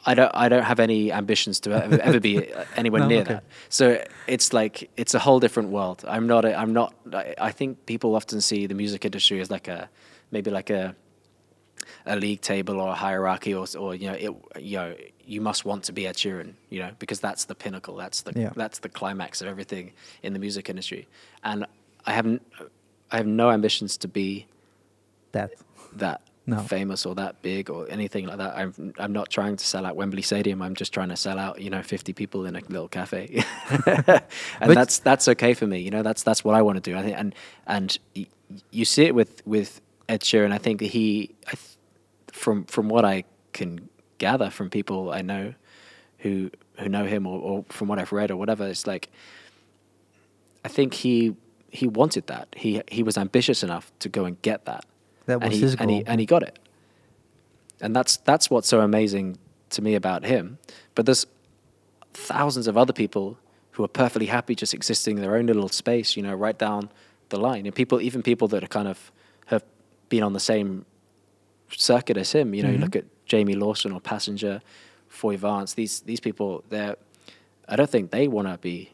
I 0.05 0.15
don't 0.15 0.31
I 0.35 0.49
don't 0.49 0.65
have 0.65 0.81
any 0.81 1.12
ambitions 1.12 1.61
to 1.61 1.73
ever, 1.73 2.01
ever 2.01 2.21
be 2.21 2.53
anywhere 2.77 3.03
No, 3.03 3.09
near 3.09 3.21
okay. 3.23 3.35
that. 3.35 3.45
So 3.69 4.03
it's 4.27 4.53
like 4.53 4.91
it's 4.97 5.15
a 5.15 5.19
whole 5.19 5.38
different 5.41 5.71
world. 5.71 6.05
I'm 6.09 6.27
not 6.27 6.45
a, 6.45 6.55
I'm 6.57 6.73
not 6.73 6.95
I, 7.12 7.35
I 7.38 7.51
think 7.53 7.87
people 7.87 8.15
often 8.17 8.41
see 8.41 8.67
the 8.67 8.75
music 8.75 9.05
industry 9.05 9.41
as 9.41 9.51
like 9.51 9.69
a 9.69 9.88
maybe 10.31 10.51
like 10.51 10.71
a 10.71 10.95
a 12.07 12.17
league 12.17 12.41
table 12.41 12.81
or 12.81 12.88
a 12.91 12.95
hierarchy 12.95 13.55
or, 13.55 13.67
or 13.79 13.95
you 13.95 14.07
know 14.09 14.15
it, 14.15 14.31
you 14.61 14.77
know 14.77 14.95
you 15.25 15.41
must 15.41 15.65
want 15.65 15.85
to 15.85 15.93
be 15.93 16.07
Ed 16.07 16.17
Sheeran 16.17 16.55
you 16.71 16.81
know 16.81 16.91
because 16.99 17.21
that's 17.21 17.45
the 17.45 17.55
pinnacle 17.55 17.97
that's 17.97 18.23
the 18.23 18.33
Yeah. 18.35 18.51
that's 18.57 18.81
the 18.81 18.88
climax 18.88 19.41
of 19.41 19.47
everything 19.49 19.93
in 20.23 20.33
the 20.33 20.38
music 20.38 20.69
industry 20.69 21.07
and 21.45 21.65
I 22.07 22.12
haven't 22.12 22.43
I 23.12 23.17
have 23.19 23.27
no 23.27 23.51
ambitions 23.51 23.97
to 23.99 24.09
be 24.09 24.47
that. 25.33 25.51
that 25.95 26.23
No. 26.44 26.59
famous 26.59 27.07
or 27.07 27.14
that 27.14 27.40
big 27.42 27.70
or 27.70 27.88
anything 27.88 28.26
like 28.26 28.38
that 28.38 28.57
I'm 28.57 28.92
I'm 28.98 29.12
not 29.12 29.31
trying 29.31 29.55
to 29.57 29.64
sell 29.64 29.87
out 29.87 29.94
Wembley 29.94 30.22
Stadium 30.22 30.61
I'm 30.61 30.74
just 30.74 30.92
trying 30.92 31.11
to 31.11 31.16
sell 31.16 31.38
out 31.38 31.61
you 31.61 31.70
know 31.70 31.83
50 31.83 32.12
people 32.14 32.46
in 32.46 32.57
a 32.57 32.61
little 32.68 32.88
cafe 32.88 33.44
and 33.87 34.05
But- 34.61 34.74
that's 34.74 34.98
that's 34.98 35.28
okay 35.28 35.55
for 35.55 35.66
me 35.68 35.78
you 35.81 35.90
know 35.90 36.02
that's 36.02 36.22
that's 36.24 36.42
what 36.44 36.55
I 36.57 36.62
want 36.62 36.83
to 36.83 36.90
do 36.90 36.96
I 36.98 37.02
think 37.02 37.16
and 37.16 37.35
and 37.66 37.96
you 38.72 38.85
see 38.85 39.05
it 39.05 39.14
with 39.14 39.40
with 39.46 39.81
Ed 40.09 40.22
Sheeran 40.22 40.52
I 40.52 40.59
think 40.59 40.81
that 40.81 40.87
he 40.87 41.31
I 41.46 41.52
th- 41.52 41.76
from 42.33 42.64
from 42.64 42.88
what 42.88 43.05
I 43.05 43.22
can 43.52 43.88
gather 44.18 44.50
from 44.50 44.68
people 44.68 45.12
I 45.12 45.22
know 45.22 45.55
who 46.18 46.50
who 46.78 46.88
know 46.88 47.05
him 47.05 47.26
or, 47.26 47.38
or 47.40 47.64
from 47.68 47.87
what 47.88 47.98
I've 48.00 48.12
read 48.12 48.31
or 48.31 48.37
whatever, 48.37 48.66
it's 48.66 48.87
like 48.87 49.11
I 50.64 50.68
think 50.68 50.94
he 50.94 51.35
he 51.70 51.87
wanted 51.87 52.26
that. 52.28 52.48
He 52.57 52.83
he 52.88 53.02
was 53.02 53.16
ambitious 53.18 53.62
enough 53.62 53.92
to 54.00 54.09
go 54.09 54.24
and 54.24 54.40
get 54.42 54.64
that. 54.66 54.85
That 55.26 55.42
and 55.42 55.52
he, 55.52 55.61
his 55.61 55.74
and 55.76 55.90
he 55.90 56.04
and 56.06 56.20
he 56.20 56.26
got 56.26 56.42
it. 56.42 56.58
and 57.80 57.94
that's 57.94 58.16
that's 58.18 58.50
what's 58.50 58.68
so 58.68 58.80
amazing 58.80 59.38
to 59.70 59.82
me 59.82 59.94
about 59.94 60.24
him. 60.24 60.58
But 60.94 61.06
there's 61.06 61.26
thousands 62.14 62.66
of 62.66 62.76
other 62.76 62.92
people 62.92 63.38
who 63.72 63.85
are 63.85 63.88
perfectly 63.88 64.26
happy 64.26 64.54
just 64.54 64.74
existing 64.74 65.16
in 65.16 65.22
their 65.22 65.37
own 65.37 65.46
little 65.46 65.68
space, 65.68 66.16
you 66.16 66.22
know, 66.22 66.35
right 66.35 66.58
down 66.58 66.90
the 67.30 67.38
line. 67.38 67.64
And 67.66 67.74
people, 67.74 68.00
even 68.02 68.22
people 68.22 68.48
that 68.48 68.62
are 68.62 68.68
kind 68.68 68.87
of 68.88 69.11
have 69.46 69.64
been 70.11 70.22
on 70.22 70.35
the 70.35 70.40
same 70.40 70.85
circuit 71.70 72.18
as 72.18 72.32
him, 72.32 72.52
you 72.54 72.62
know, 72.62 72.68
Mhm. 72.68 72.72
you 72.74 72.78
look 72.78 72.96
at 72.96 73.04
Jamie 73.24 73.54
Lawson 73.54 73.92
or 73.92 74.00
Passenger, 74.00 74.61
Foy 75.08 75.37
Vance, 75.38 75.72
these 75.74 76.00
these 76.00 76.20
people, 76.20 76.62
they're, 76.68 76.96
I 77.66 77.76
don't 77.76 77.88
think 77.88 78.11
they 78.11 78.28
want 78.28 78.48
to 78.48 78.58
be 78.58 78.90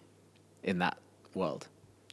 in 0.62 0.78
that 0.78 0.96
world. 1.34 1.66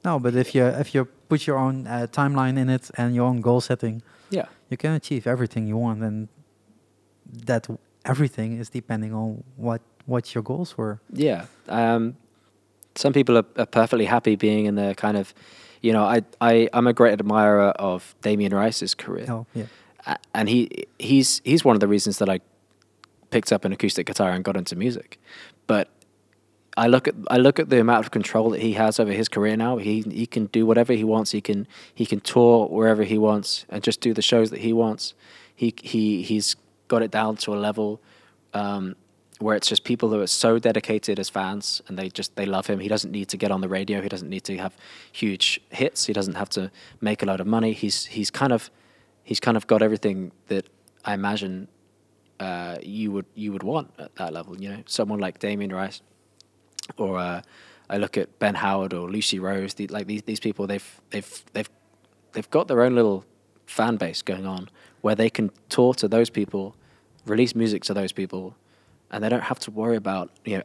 No, 0.03 0.17
but 0.19 0.33
if 0.35 0.55
you 0.55 0.65
if 0.65 0.95
you 0.95 1.07
put 1.29 1.45
your 1.47 1.57
own 1.57 1.87
uh, 1.87 2.07
timeline 2.11 2.57
in 2.57 2.69
it 2.69 2.89
and 2.97 3.15
your 3.15 3.25
own 3.25 3.41
goal 3.41 3.61
setting, 3.61 4.01
Yeah. 4.29 4.45
you 4.69 4.77
can 4.77 4.91
achieve 4.91 5.25
everything 5.27 5.67
you 5.67 5.77
want, 5.77 6.03
and 6.03 6.27
that 7.45 7.67
everything 8.03 8.57
is 8.59 8.69
depending 8.69 9.13
on 9.13 9.43
what 9.55 9.81
what 10.05 10.35
your 10.35 10.43
goals 10.43 10.77
were. 10.77 10.99
Yeah. 11.11 11.45
Um, 11.67 12.15
some 12.95 13.11
people 13.13 13.37
are, 13.37 13.45
are 13.57 13.65
perfectly 13.65 14.05
happy 14.05 14.35
being 14.35 14.67
in 14.67 14.75
the 14.75 14.93
kind 14.95 15.17
of, 15.17 15.33
you 15.81 15.91
know, 15.91 16.03
I, 16.03 16.21
I, 16.39 16.69
I'm 16.73 16.85
a 16.87 16.93
great 16.93 17.13
admirer 17.13 17.69
of 17.79 18.13
Damien 18.21 18.53
Rice's 18.53 18.93
career. 18.93 19.25
Oh, 19.27 19.47
yeah. 19.55 19.65
A- 20.05 20.17
and 20.35 20.47
he 20.47 20.85
he's 20.99 21.41
he's 21.43 21.65
one 21.65 21.75
of 21.75 21.79
the 21.79 21.87
reasons 21.87 22.19
that 22.19 22.29
I 22.29 22.39
picked 23.31 23.51
up 23.51 23.65
an 23.65 23.73
acoustic 23.73 24.05
guitar 24.05 24.29
and 24.31 24.43
got 24.43 24.55
into 24.55 24.75
music. 24.75 25.19
But 25.65 25.89
I 26.77 26.87
look 26.87 27.07
at 27.07 27.15
I 27.29 27.37
look 27.37 27.59
at 27.59 27.69
the 27.69 27.79
amount 27.79 28.05
of 28.05 28.11
control 28.11 28.49
that 28.49 28.61
he 28.61 28.73
has 28.73 28.99
over 28.99 29.11
his 29.11 29.29
career 29.29 29.55
now. 29.55 29.77
He 29.77 30.01
he 30.01 30.25
can 30.25 30.47
do 30.47 30.65
whatever 30.65 30.93
he 30.93 31.03
wants. 31.03 31.31
He 31.31 31.41
can 31.41 31.67
he 31.93 32.05
can 32.05 32.19
tour 32.19 32.67
wherever 32.67 33.03
he 33.03 33.17
wants 33.17 33.65
and 33.69 33.81
just 33.81 34.01
do 34.01 34.13
the 34.13 34.21
shows 34.21 34.49
that 34.51 34.59
he 34.59 34.73
wants. 34.73 35.13
He 35.55 35.73
he 35.81 36.21
he's 36.21 36.55
got 36.87 37.01
it 37.01 37.11
down 37.11 37.37
to 37.37 37.53
a 37.53 37.57
level 37.57 38.01
um, 38.53 38.95
where 39.39 39.55
it's 39.55 39.67
just 39.67 39.83
people 39.83 40.09
who 40.09 40.19
are 40.19 40.27
so 40.27 40.59
dedicated 40.59 41.19
as 41.19 41.29
fans 41.29 41.81
and 41.87 41.97
they 41.97 42.09
just 42.09 42.35
they 42.35 42.45
love 42.45 42.67
him. 42.67 42.79
He 42.79 42.89
doesn't 42.89 43.11
need 43.11 43.29
to 43.29 43.37
get 43.37 43.51
on 43.51 43.61
the 43.61 43.69
radio. 43.69 44.01
He 44.01 44.09
doesn't 44.09 44.29
need 44.29 44.43
to 44.45 44.57
have 44.57 44.75
huge 45.11 45.61
hits. 45.69 46.05
He 46.05 46.13
doesn't 46.13 46.35
have 46.35 46.49
to 46.49 46.71
make 46.99 47.23
a 47.23 47.25
lot 47.25 47.39
of 47.39 47.47
money. 47.47 47.71
He's 47.71 48.05
he's 48.05 48.29
kind 48.29 48.51
of 48.51 48.69
he's 49.23 49.39
kind 49.39 49.55
of 49.55 49.65
got 49.65 49.81
everything 49.81 50.33
that 50.47 50.67
I 51.05 51.13
imagine 51.13 51.69
uh, 52.39 52.77
you 52.81 53.11
would 53.13 53.25
you 53.33 53.53
would 53.53 53.63
want 53.63 53.91
at 53.97 54.15
that 54.15 54.33
level. 54.33 54.59
You 54.61 54.69
know, 54.69 54.83
someone 54.85 55.19
like 55.19 55.39
Damien 55.39 55.73
Rice, 55.73 56.01
or 56.97 57.17
uh, 57.17 57.41
I 57.89 57.97
look 57.97 58.17
at 58.17 58.39
Ben 58.39 58.55
Howard 58.55 58.93
or 58.93 59.09
Lucy 59.09 59.39
Rose. 59.39 59.73
The, 59.75 59.87
like 59.87 60.07
these 60.07 60.23
these 60.23 60.39
people, 60.39 60.67
they've 60.67 61.01
they've 61.11 61.43
they've 61.53 61.69
they've 62.33 62.49
got 62.49 62.67
their 62.67 62.81
own 62.81 62.95
little 62.95 63.25
fan 63.65 63.97
base 63.97 64.21
going 64.21 64.45
on 64.45 64.69
where 65.01 65.15
they 65.15 65.29
can 65.29 65.51
tour 65.69 65.93
to 65.93 66.07
those 66.07 66.29
people, 66.29 66.75
release 67.25 67.55
music 67.55 67.83
to 67.83 67.93
those 67.93 68.11
people, 68.11 68.55
and 69.11 69.23
they 69.23 69.29
don't 69.29 69.43
have 69.43 69.59
to 69.59 69.71
worry 69.71 69.95
about 69.97 70.31
you 70.45 70.57
know. 70.57 70.63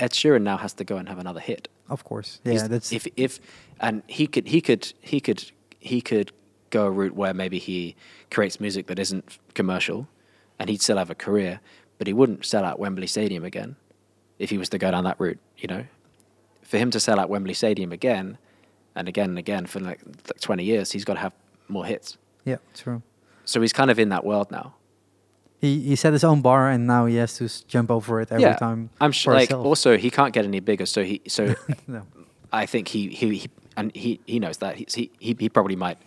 Ed 0.00 0.10
Sheeran 0.10 0.42
now 0.42 0.56
has 0.56 0.72
to 0.74 0.84
go 0.84 0.96
and 0.96 1.08
have 1.08 1.18
another 1.18 1.38
hit. 1.38 1.68
Of 1.88 2.02
course. 2.04 2.40
Yeah, 2.44 2.52
He's- 2.52 2.68
that's 2.68 2.92
if 2.92 3.06
if 3.16 3.40
and 3.80 4.02
he 4.06 4.26
could 4.26 4.48
he 4.48 4.60
could 4.60 4.92
he 5.00 5.20
could 5.20 5.44
he 5.78 6.00
could 6.00 6.32
go 6.70 6.86
a 6.86 6.90
route 6.90 7.14
where 7.14 7.34
maybe 7.34 7.58
he 7.58 7.94
creates 8.30 8.58
music 8.58 8.86
that 8.86 8.98
isn't 8.98 9.38
commercial, 9.54 10.08
and 10.58 10.68
he'd 10.70 10.80
still 10.82 10.96
have 10.96 11.10
a 11.10 11.14
career, 11.14 11.60
but 11.98 12.06
he 12.06 12.12
wouldn't 12.12 12.44
sell 12.44 12.64
out 12.64 12.78
Wembley 12.80 13.06
Stadium 13.06 13.44
again 13.44 13.76
if 14.42 14.50
he 14.50 14.58
was 14.58 14.68
to 14.70 14.78
go 14.78 14.90
down 14.90 15.04
that 15.04 15.18
route. 15.20 15.38
You 15.58 15.68
know, 15.68 15.84
for 16.62 16.78
him 16.78 16.90
to 16.90 17.00
sell 17.00 17.18
out 17.20 17.28
Wembley 17.30 17.54
Stadium 17.54 17.92
again 17.92 18.38
and 18.94 19.08
again 19.08 19.30
and 19.30 19.38
again 19.38 19.66
for 19.66 19.80
like, 19.80 20.00
like 20.28 20.40
twenty 20.40 20.64
years, 20.64 20.92
he's 20.92 21.04
got 21.04 21.14
to 21.14 21.20
have 21.20 21.32
more 21.68 21.86
hits. 21.86 22.18
yeah, 22.44 22.56
true. 22.74 23.02
So 23.44 23.60
he's 23.60 23.72
kind 23.72 23.90
of 23.90 23.98
in 23.98 24.08
that 24.10 24.24
world 24.24 24.50
now. 24.50 24.74
He 25.60 25.80
he 25.80 25.96
set 25.96 26.12
his 26.12 26.24
own 26.24 26.40
bar, 26.42 26.68
and 26.70 26.86
now 26.86 27.06
he 27.06 27.16
has 27.16 27.36
to 27.38 27.48
jump 27.68 27.90
over 27.90 28.20
it 28.20 28.30
every 28.32 28.42
yeah, 28.42 28.56
time. 28.56 28.90
I'm 29.00 29.12
sure. 29.12 29.34
Like 29.34 29.48
himself. 29.50 29.66
also, 29.66 29.96
he 29.96 30.10
can't 30.10 30.32
get 30.34 30.44
any 30.44 30.60
bigger. 30.60 30.86
So 30.86 31.04
he 31.04 31.20
so 31.28 31.54
no. 31.86 32.02
I 32.52 32.66
think 32.66 32.88
he 32.88 33.08
he, 33.08 33.38
he 33.38 33.48
and 33.76 33.94
he 33.94 34.20
he 34.26 34.38
knows 34.40 34.58
that 34.58 34.76
he 34.76 35.10
he 35.20 35.36
he 35.38 35.48
probably 35.48 35.76
might 35.76 35.98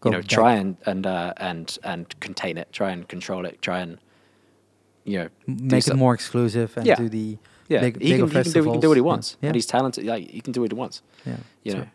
Go 0.00 0.10
you 0.10 0.16
know 0.16 0.20
back. 0.22 0.28
try 0.28 0.54
and 0.54 0.76
and 0.86 1.06
uh, 1.06 1.32
and 1.36 1.78
and 1.84 2.20
contain 2.20 2.58
it, 2.58 2.68
try 2.72 2.90
and 2.90 3.06
control 3.08 3.46
it, 3.46 3.62
try 3.62 3.78
and 3.80 3.98
you 5.04 5.18
know 5.20 5.28
make 5.46 5.86
it 5.86 5.94
more 5.96 6.12
exclusive 6.14 6.76
and 6.76 6.86
Yeah. 6.86 6.96
do 6.96 7.08
the 7.08 7.38
yeah 7.68 7.80
big, 7.80 8.00
he, 8.00 8.10
can, 8.16 8.28
he 8.28 8.42
can 8.42 8.52
do 8.52 8.62
he 8.64 8.70
can 8.70 8.80
do 8.80 8.88
what 8.88 8.96
he 8.96 9.02
wants 9.02 9.36
Yeah, 9.40 9.48
and 9.48 9.54
he's 9.56 9.66
talented. 9.66 10.04
Yeah, 10.04 10.16
he 10.16 10.40
can 10.40 10.52
do 10.52 10.60
what 10.62 10.70
he 10.72 10.78
wants. 10.78 11.02
yeah, 11.26 11.36
You 11.64 11.74
know. 11.74 11.86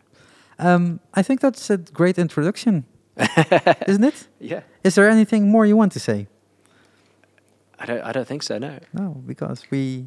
Um, 0.58 1.00
I 1.14 1.22
think 1.22 1.40
that's 1.40 1.70
a 1.70 1.76
great 1.76 2.18
introduction, 2.18 2.84
isn't 3.88 4.04
it? 4.04 4.28
Yeah, 4.40 4.60
Is 4.84 4.94
there 4.94 5.08
anything 5.08 5.48
more 5.50 5.66
you 5.66 5.76
want 5.76 5.92
to 5.92 6.00
say? 6.00 6.26
I 7.78 7.86
don't 7.86 8.02
I 8.08 8.12
don't 8.12 8.26
think 8.28 8.42
so. 8.42 8.58
No. 8.58 8.78
No, 8.92 9.22
because 9.26 9.70
we 9.70 10.06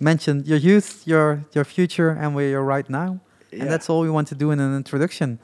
mentioned 0.00 0.46
your 0.46 0.58
youth, 0.58 1.02
your 1.06 1.44
your 1.54 1.64
future, 1.64 2.10
and 2.20 2.34
where 2.34 2.48
you're 2.48 2.64
right 2.76 2.88
now, 2.88 3.18
Yeah. 3.50 3.62
and 3.62 3.70
that's 3.70 3.90
all 3.90 4.00
we 4.02 4.10
want 4.10 4.28
to 4.28 4.34
do 4.34 4.50
in 4.52 4.60
an 4.60 4.74
introduction. 4.76 5.38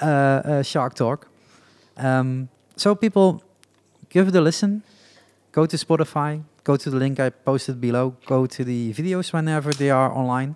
Uh, 0.00 0.06
uh, 0.06 0.62
Shark 0.62 0.94
Talk. 0.94 1.26
Um, 1.96 2.48
so 2.76 2.94
people, 2.94 3.42
give 4.08 4.28
it 4.28 4.34
a 4.36 4.40
listen. 4.40 4.82
Go 5.52 5.66
to 5.66 5.76
Spotify. 5.76 6.42
Go 6.64 6.76
to 6.76 6.90
the 6.90 6.96
link 6.96 7.18
I 7.18 7.30
posted 7.30 7.80
below. 7.80 8.14
Go 8.24 8.46
to 8.46 8.64
the 8.64 8.92
videos 8.94 9.32
whenever 9.32 9.76
they 9.76 9.90
are 9.90 10.12
online. 10.12 10.52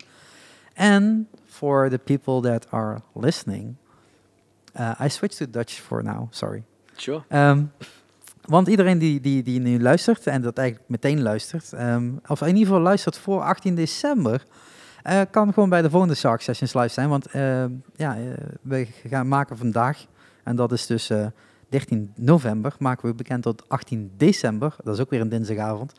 And 0.74 1.26
for 1.46 1.88
the 1.88 1.98
people 1.98 2.40
that 2.50 2.66
are 2.70 3.02
listening, 3.14 3.76
uh, 4.78 4.94
I 5.00 5.08
switched 5.08 5.38
to 5.38 5.50
Dutch 5.50 5.80
for 5.80 6.02
now. 6.02 6.28
Sorry. 6.30 6.62
Sure. 6.96 7.24
Ehm, 7.28 7.64
want 8.44 8.68
iedereen 8.68 8.98
die, 8.98 9.20
die, 9.20 9.42
die 9.42 9.60
nu 9.60 9.80
luistert 9.80 10.26
en 10.26 10.42
dat 10.42 10.58
eigenlijk 10.58 10.88
meteen 10.88 11.22
luistert, 11.22 11.72
ehm, 11.72 12.10
of 12.26 12.40
in 12.40 12.46
ieder 12.46 12.62
geval 12.62 12.80
luistert 12.80 13.18
voor 13.18 13.42
18 13.42 13.74
december, 13.74 14.44
eh, 15.02 15.20
kan 15.30 15.52
gewoon 15.52 15.68
bij 15.68 15.82
de 15.82 15.90
volgende 15.90 16.14
Shark 16.14 16.40
Sessions 16.40 16.74
live 16.74 16.88
zijn. 16.88 17.08
Want 17.08 17.26
ehm, 17.26 17.70
ja, 17.96 18.16
eh, 18.16 18.22
we 18.62 18.86
gaan 19.08 19.28
maken 19.28 19.56
vandaag, 19.56 20.06
en 20.42 20.56
dat 20.56 20.72
is 20.72 20.86
dus 20.86 21.10
13 21.68 22.12
november, 22.16 22.74
maken 22.78 23.08
we 23.08 23.14
bekend 23.14 23.42
tot 23.42 23.68
18 23.68 24.12
december, 24.16 24.76
dat 24.84 24.94
is 24.94 25.00
ook 25.00 25.10
weer 25.10 25.20
een 25.20 25.28
dinsdagavond, 25.28 25.92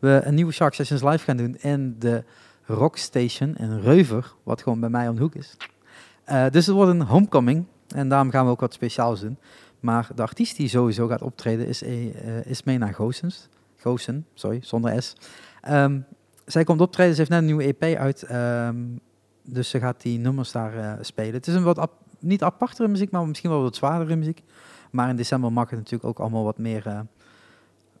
we 0.00 0.20
een 0.24 0.34
nieuwe 0.34 0.52
Shark 0.52 0.74
Sessions 0.74 1.02
live 1.02 1.24
gaan 1.24 1.36
doen 1.36 1.56
in 1.56 1.96
de 1.98 2.24
Rock 2.66 2.96
Station 2.96 3.56
in 3.56 3.80
Reuver, 3.80 4.34
wat 4.42 4.62
gewoon 4.62 4.80
bij 4.80 4.88
mij 4.88 5.08
om 5.08 5.14
de 5.14 5.22
hoek 5.22 5.34
is. 5.34 5.56
Eh, 6.24 6.44
dus 6.50 6.66
het 6.66 6.74
wordt 6.74 6.90
een 6.90 7.02
homecoming 7.02 7.64
en 7.88 8.08
daarom 8.08 8.30
gaan 8.30 8.44
we 8.44 8.50
ook 8.50 8.60
wat 8.60 8.74
speciaals 8.74 9.20
doen. 9.20 9.38
Maar 9.80 10.08
de 10.14 10.22
artiest 10.22 10.56
die 10.56 10.68
sowieso 10.68 11.06
gaat 11.06 11.22
optreden 11.22 11.66
is, 11.66 11.82
eh, 11.82 12.46
is 12.46 12.62
Mena 12.62 12.92
sorry, 14.34 14.60
zonder 14.62 15.02
S. 15.02 15.16
Ehm, 15.60 16.00
zij 16.46 16.64
komt 16.64 16.80
optreden, 16.80 17.12
ze 17.12 17.18
heeft 17.18 17.30
net 17.30 17.40
een 17.40 17.46
nieuwe 17.46 17.66
EP 17.66 17.96
uit. 17.98 18.22
ehm, 18.22 18.76
dus 19.42 19.68
ze 19.68 19.78
gaat 19.78 20.02
die 20.02 20.18
nummers 20.18 20.52
daar 20.52 20.98
spelen. 21.04 21.32
Het 21.32 21.46
is 21.46 21.54
een 21.54 21.62
wat 21.62 21.90
niet 22.18 22.42
apartere 22.42 22.88
muziek, 22.88 23.10
maar 23.10 23.26
misschien 23.26 23.50
wel 23.50 23.62
wat 23.62 23.76
zwaardere 23.76 24.16
muziek. 24.16 24.42
Maar 24.94 25.08
in 25.08 25.16
december 25.16 25.52
mag 25.52 25.70
het 25.70 25.78
natuurlijk 25.78 26.04
ook 26.04 26.18
allemaal 26.18 26.44
wat 26.44 26.58
meer, 26.58 26.86
eh, 26.86 27.00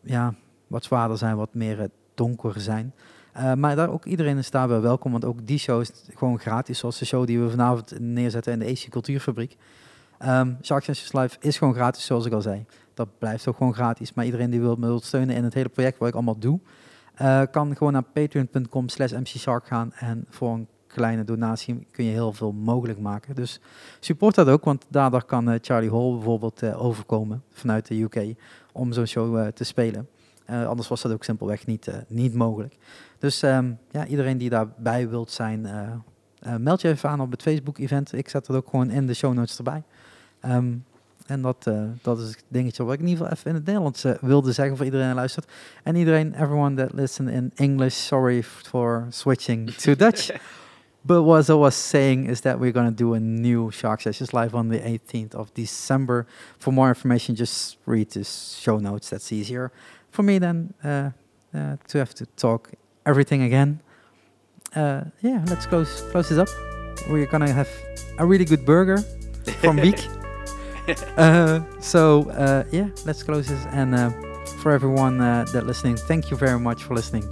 ja, 0.00 0.34
wat 0.66 0.84
zwaarder 0.84 1.18
zijn, 1.18 1.36
wat 1.36 1.54
meer 1.54 1.80
eh, 1.80 1.88
donker 2.14 2.60
zijn. 2.60 2.94
Eh, 3.32 3.54
maar 3.54 3.76
daar 3.76 3.90
ook 3.90 4.04
iedereen 4.04 4.38
is 4.38 4.50
daar 4.50 4.68
wel 4.68 4.80
welkom, 4.80 5.12
want 5.12 5.24
ook 5.24 5.46
die 5.46 5.58
show 5.58 5.80
is 5.80 5.90
gewoon 6.14 6.38
gratis, 6.38 6.78
zoals 6.78 6.98
de 6.98 7.04
show 7.04 7.26
die 7.26 7.40
we 7.40 7.50
vanavond 7.50 8.00
neerzetten 8.00 8.52
in 8.52 8.58
de 8.58 8.70
AC 8.70 8.90
Cultuurfabriek. 8.90 9.56
Ehm 10.18 10.52
Shark 10.62 10.84
Sessions 10.84 11.12
Live 11.12 11.36
is 11.40 11.58
gewoon 11.58 11.74
gratis, 11.74 12.04
zoals 12.04 12.26
ik 12.26 12.32
al 12.32 12.40
zei. 12.40 12.64
Dat 12.94 13.08
blijft 13.18 13.48
ook 13.48 13.56
gewoon 13.56 13.74
gratis. 13.74 14.14
Maar 14.14 14.24
iedereen 14.24 14.50
die 14.50 14.60
wil 14.60 14.76
me 14.76 14.86
wil 14.86 15.00
steunen 15.00 15.36
in 15.36 15.44
het 15.44 15.54
hele 15.54 15.68
project 15.68 15.98
wat 15.98 16.08
ik 16.08 16.14
allemaal 16.14 16.38
doe, 16.38 16.60
kan 17.50 17.76
gewoon 17.76 17.92
naar 17.92 18.02
patreon.com 18.02 18.88
slash 18.88 19.12
mcshark 19.12 19.66
gaan. 19.66 19.92
En 19.92 20.24
voor 20.28 20.52
een 20.52 20.68
kleine 20.94 21.24
donatie 21.24 21.86
kun 21.90 22.04
je 22.04 22.10
heel 22.10 22.32
veel 22.32 22.52
mogelijk 22.52 22.98
maken. 22.98 23.34
Dus 23.34 23.60
support 24.00 24.34
dat 24.34 24.48
ook, 24.48 24.64
want 24.64 24.84
daardoor 24.88 25.24
kan 25.24 25.50
eh, 25.50 25.58
Charlie 25.62 25.90
Hall 25.90 26.10
bijvoorbeeld 26.12 26.62
eh, 26.62 26.84
overkomen 26.84 27.42
vanuit 27.50 27.86
de 27.86 28.00
UK 28.00 28.34
om 28.72 28.92
zo'n 28.92 29.06
show 29.06 29.38
eh, 29.38 29.46
te 29.46 29.64
spelen. 29.64 30.08
Anders 30.46 30.88
was 30.88 31.02
dat 31.02 31.12
ook 31.12 31.24
simpelweg 31.24 31.66
niet, 31.66 31.90
niet 32.08 32.34
mogelijk. 32.34 32.76
Dus 33.18 33.42
ehm, 33.42 33.72
ja, 33.90 34.06
iedereen 34.06 34.38
die 34.38 34.50
daarbij 34.50 35.08
wilt 35.08 35.30
zijn, 35.30 35.66
eh, 35.66 36.54
meld 36.56 36.80
je 36.80 36.88
even 36.88 37.08
aan 37.08 37.20
op 37.20 37.30
het 37.30 37.42
Facebook-event. 37.42 38.12
Ik 38.12 38.28
zet 38.28 38.46
het 38.46 38.56
ook 38.56 38.68
gewoon 38.68 38.90
in 38.90 39.06
de 39.06 39.14
show 39.14 39.34
notes 39.34 39.56
erbij. 39.56 39.82
Ehm, 40.40 40.72
en 41.26 41.42
dat, 41.42 41.70
dat 42.02 42.18
is 42.18 42.28
het 42.28 42.44
dingetje 42.48 42.84
wat 42.84 42.94
ik 42.94 43.00
in 43.00 43.06
ieder 43.06 43.18
geval 43.24 43.38
even 43.38 43.50
in 43.50 43.56
het 43.56 43.66
Nederlands 43.66 44.04
wilde 44.20 44.52
zeggen 44.52 44.76
voor 44.76 44.84
iedereen 44.84 45.06
die 45.06 45.14
luistert. 45.14 45.52
En 45.82 45.96
iedereen, 45.96 46.34
everyone 46.34 46.74
that 46.74 46.92
listen 46.92 47.28
in 47.28 47.50
English, 47.54 47.94
sorry 47.94 48.42
for 48.42 49.06
switching 49.08 49.70
to 49.70 49.94
Dutch. 49.94 50.30
But 51.06 51.22
what 51.22 51.50
I 51.50 51.54
was 51.54 51.74
saying 51.74 52.26
is 52.26 52.40
that 52.42 52.58
we're 52.58 52.72
going 52.72 52.88
to 52.88 52.96
do 52.96 53.12
a 53.12 53.20
new 53.20 53.70
Shark 53.70 54.00
Sessions 54.00 54.32
live 54.32 54.54
on 54.54 54.68
the 54.68 54.78
18th 54.78 55.34
of 55.34 55.52
December. 55.52 56.26
For 56.58 56.72
more 56.72 56.88
information, 56.88 57.34
just 57.34 57.76
read 57.84 58.10
the 58.10 58.24
show 58.24 58.78
notes. 58.78 59.10
That's 59.10 59.30
easier 59.30 59.70
for 60.10 60.22
me 60.22 60.38
than 60.38 60.72
uh, 60.82 61.10
uh, 61.54 61.76
to 61.88 61.98
have 61.98 62.14
to 62.14 62.26
talk 62.36 62.70
everything 63.04 63.42
again. 63.42 63.80
Uh, 64.74 65.04
yeah, 65.20 65.44
let's 65.46 65.66
close 65.66 66.00
close 66.10 66.30
this 66.30 66.38
up. 66.38 66.48
We're 67.08 67.26
gonna 67.26 67.52
have 67.52 67.68
a 68.18 68.24
really 68.26 68.44
good 68.44 68.64
burger 68.64 68.98
from 69.60 69.76
Week. 69.76 70.08
uh, 71.16 71.60
so 71.80 72.30
uh, 72.30 72.64
yeah, 72.72 72.88
let's 73.04 73.22
close 73.22 73.48
this. 73.48 73.66
And 73.66 73.94
uh, 73.94 74.10
for 74.64 74.72
everyone 74.72 75.20
uh, 75.20 75.44
that 75.52 75.66
listening. 75.66 75.96
Thank 75.96 76.30
you 76.30 76.36
very 76.36 76.58
much 76.58 76.82
for 76.82 76.94
listening. 76.94 77.30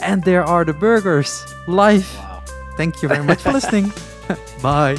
And 0.00 0.22
there 0.24 0.42
are 0.42 0.64
the 0.64 0.72
burgers 0.72 1.44
live. 1.68 2.10
Wow. 2.16 2.33
Thank 2.76 3.02
you 3.02 3.08
very 3.08 3.24
much 3.24 3.42
for 3.42 3.52
listening. 3.52 3.92
Bye. 4.62 4.98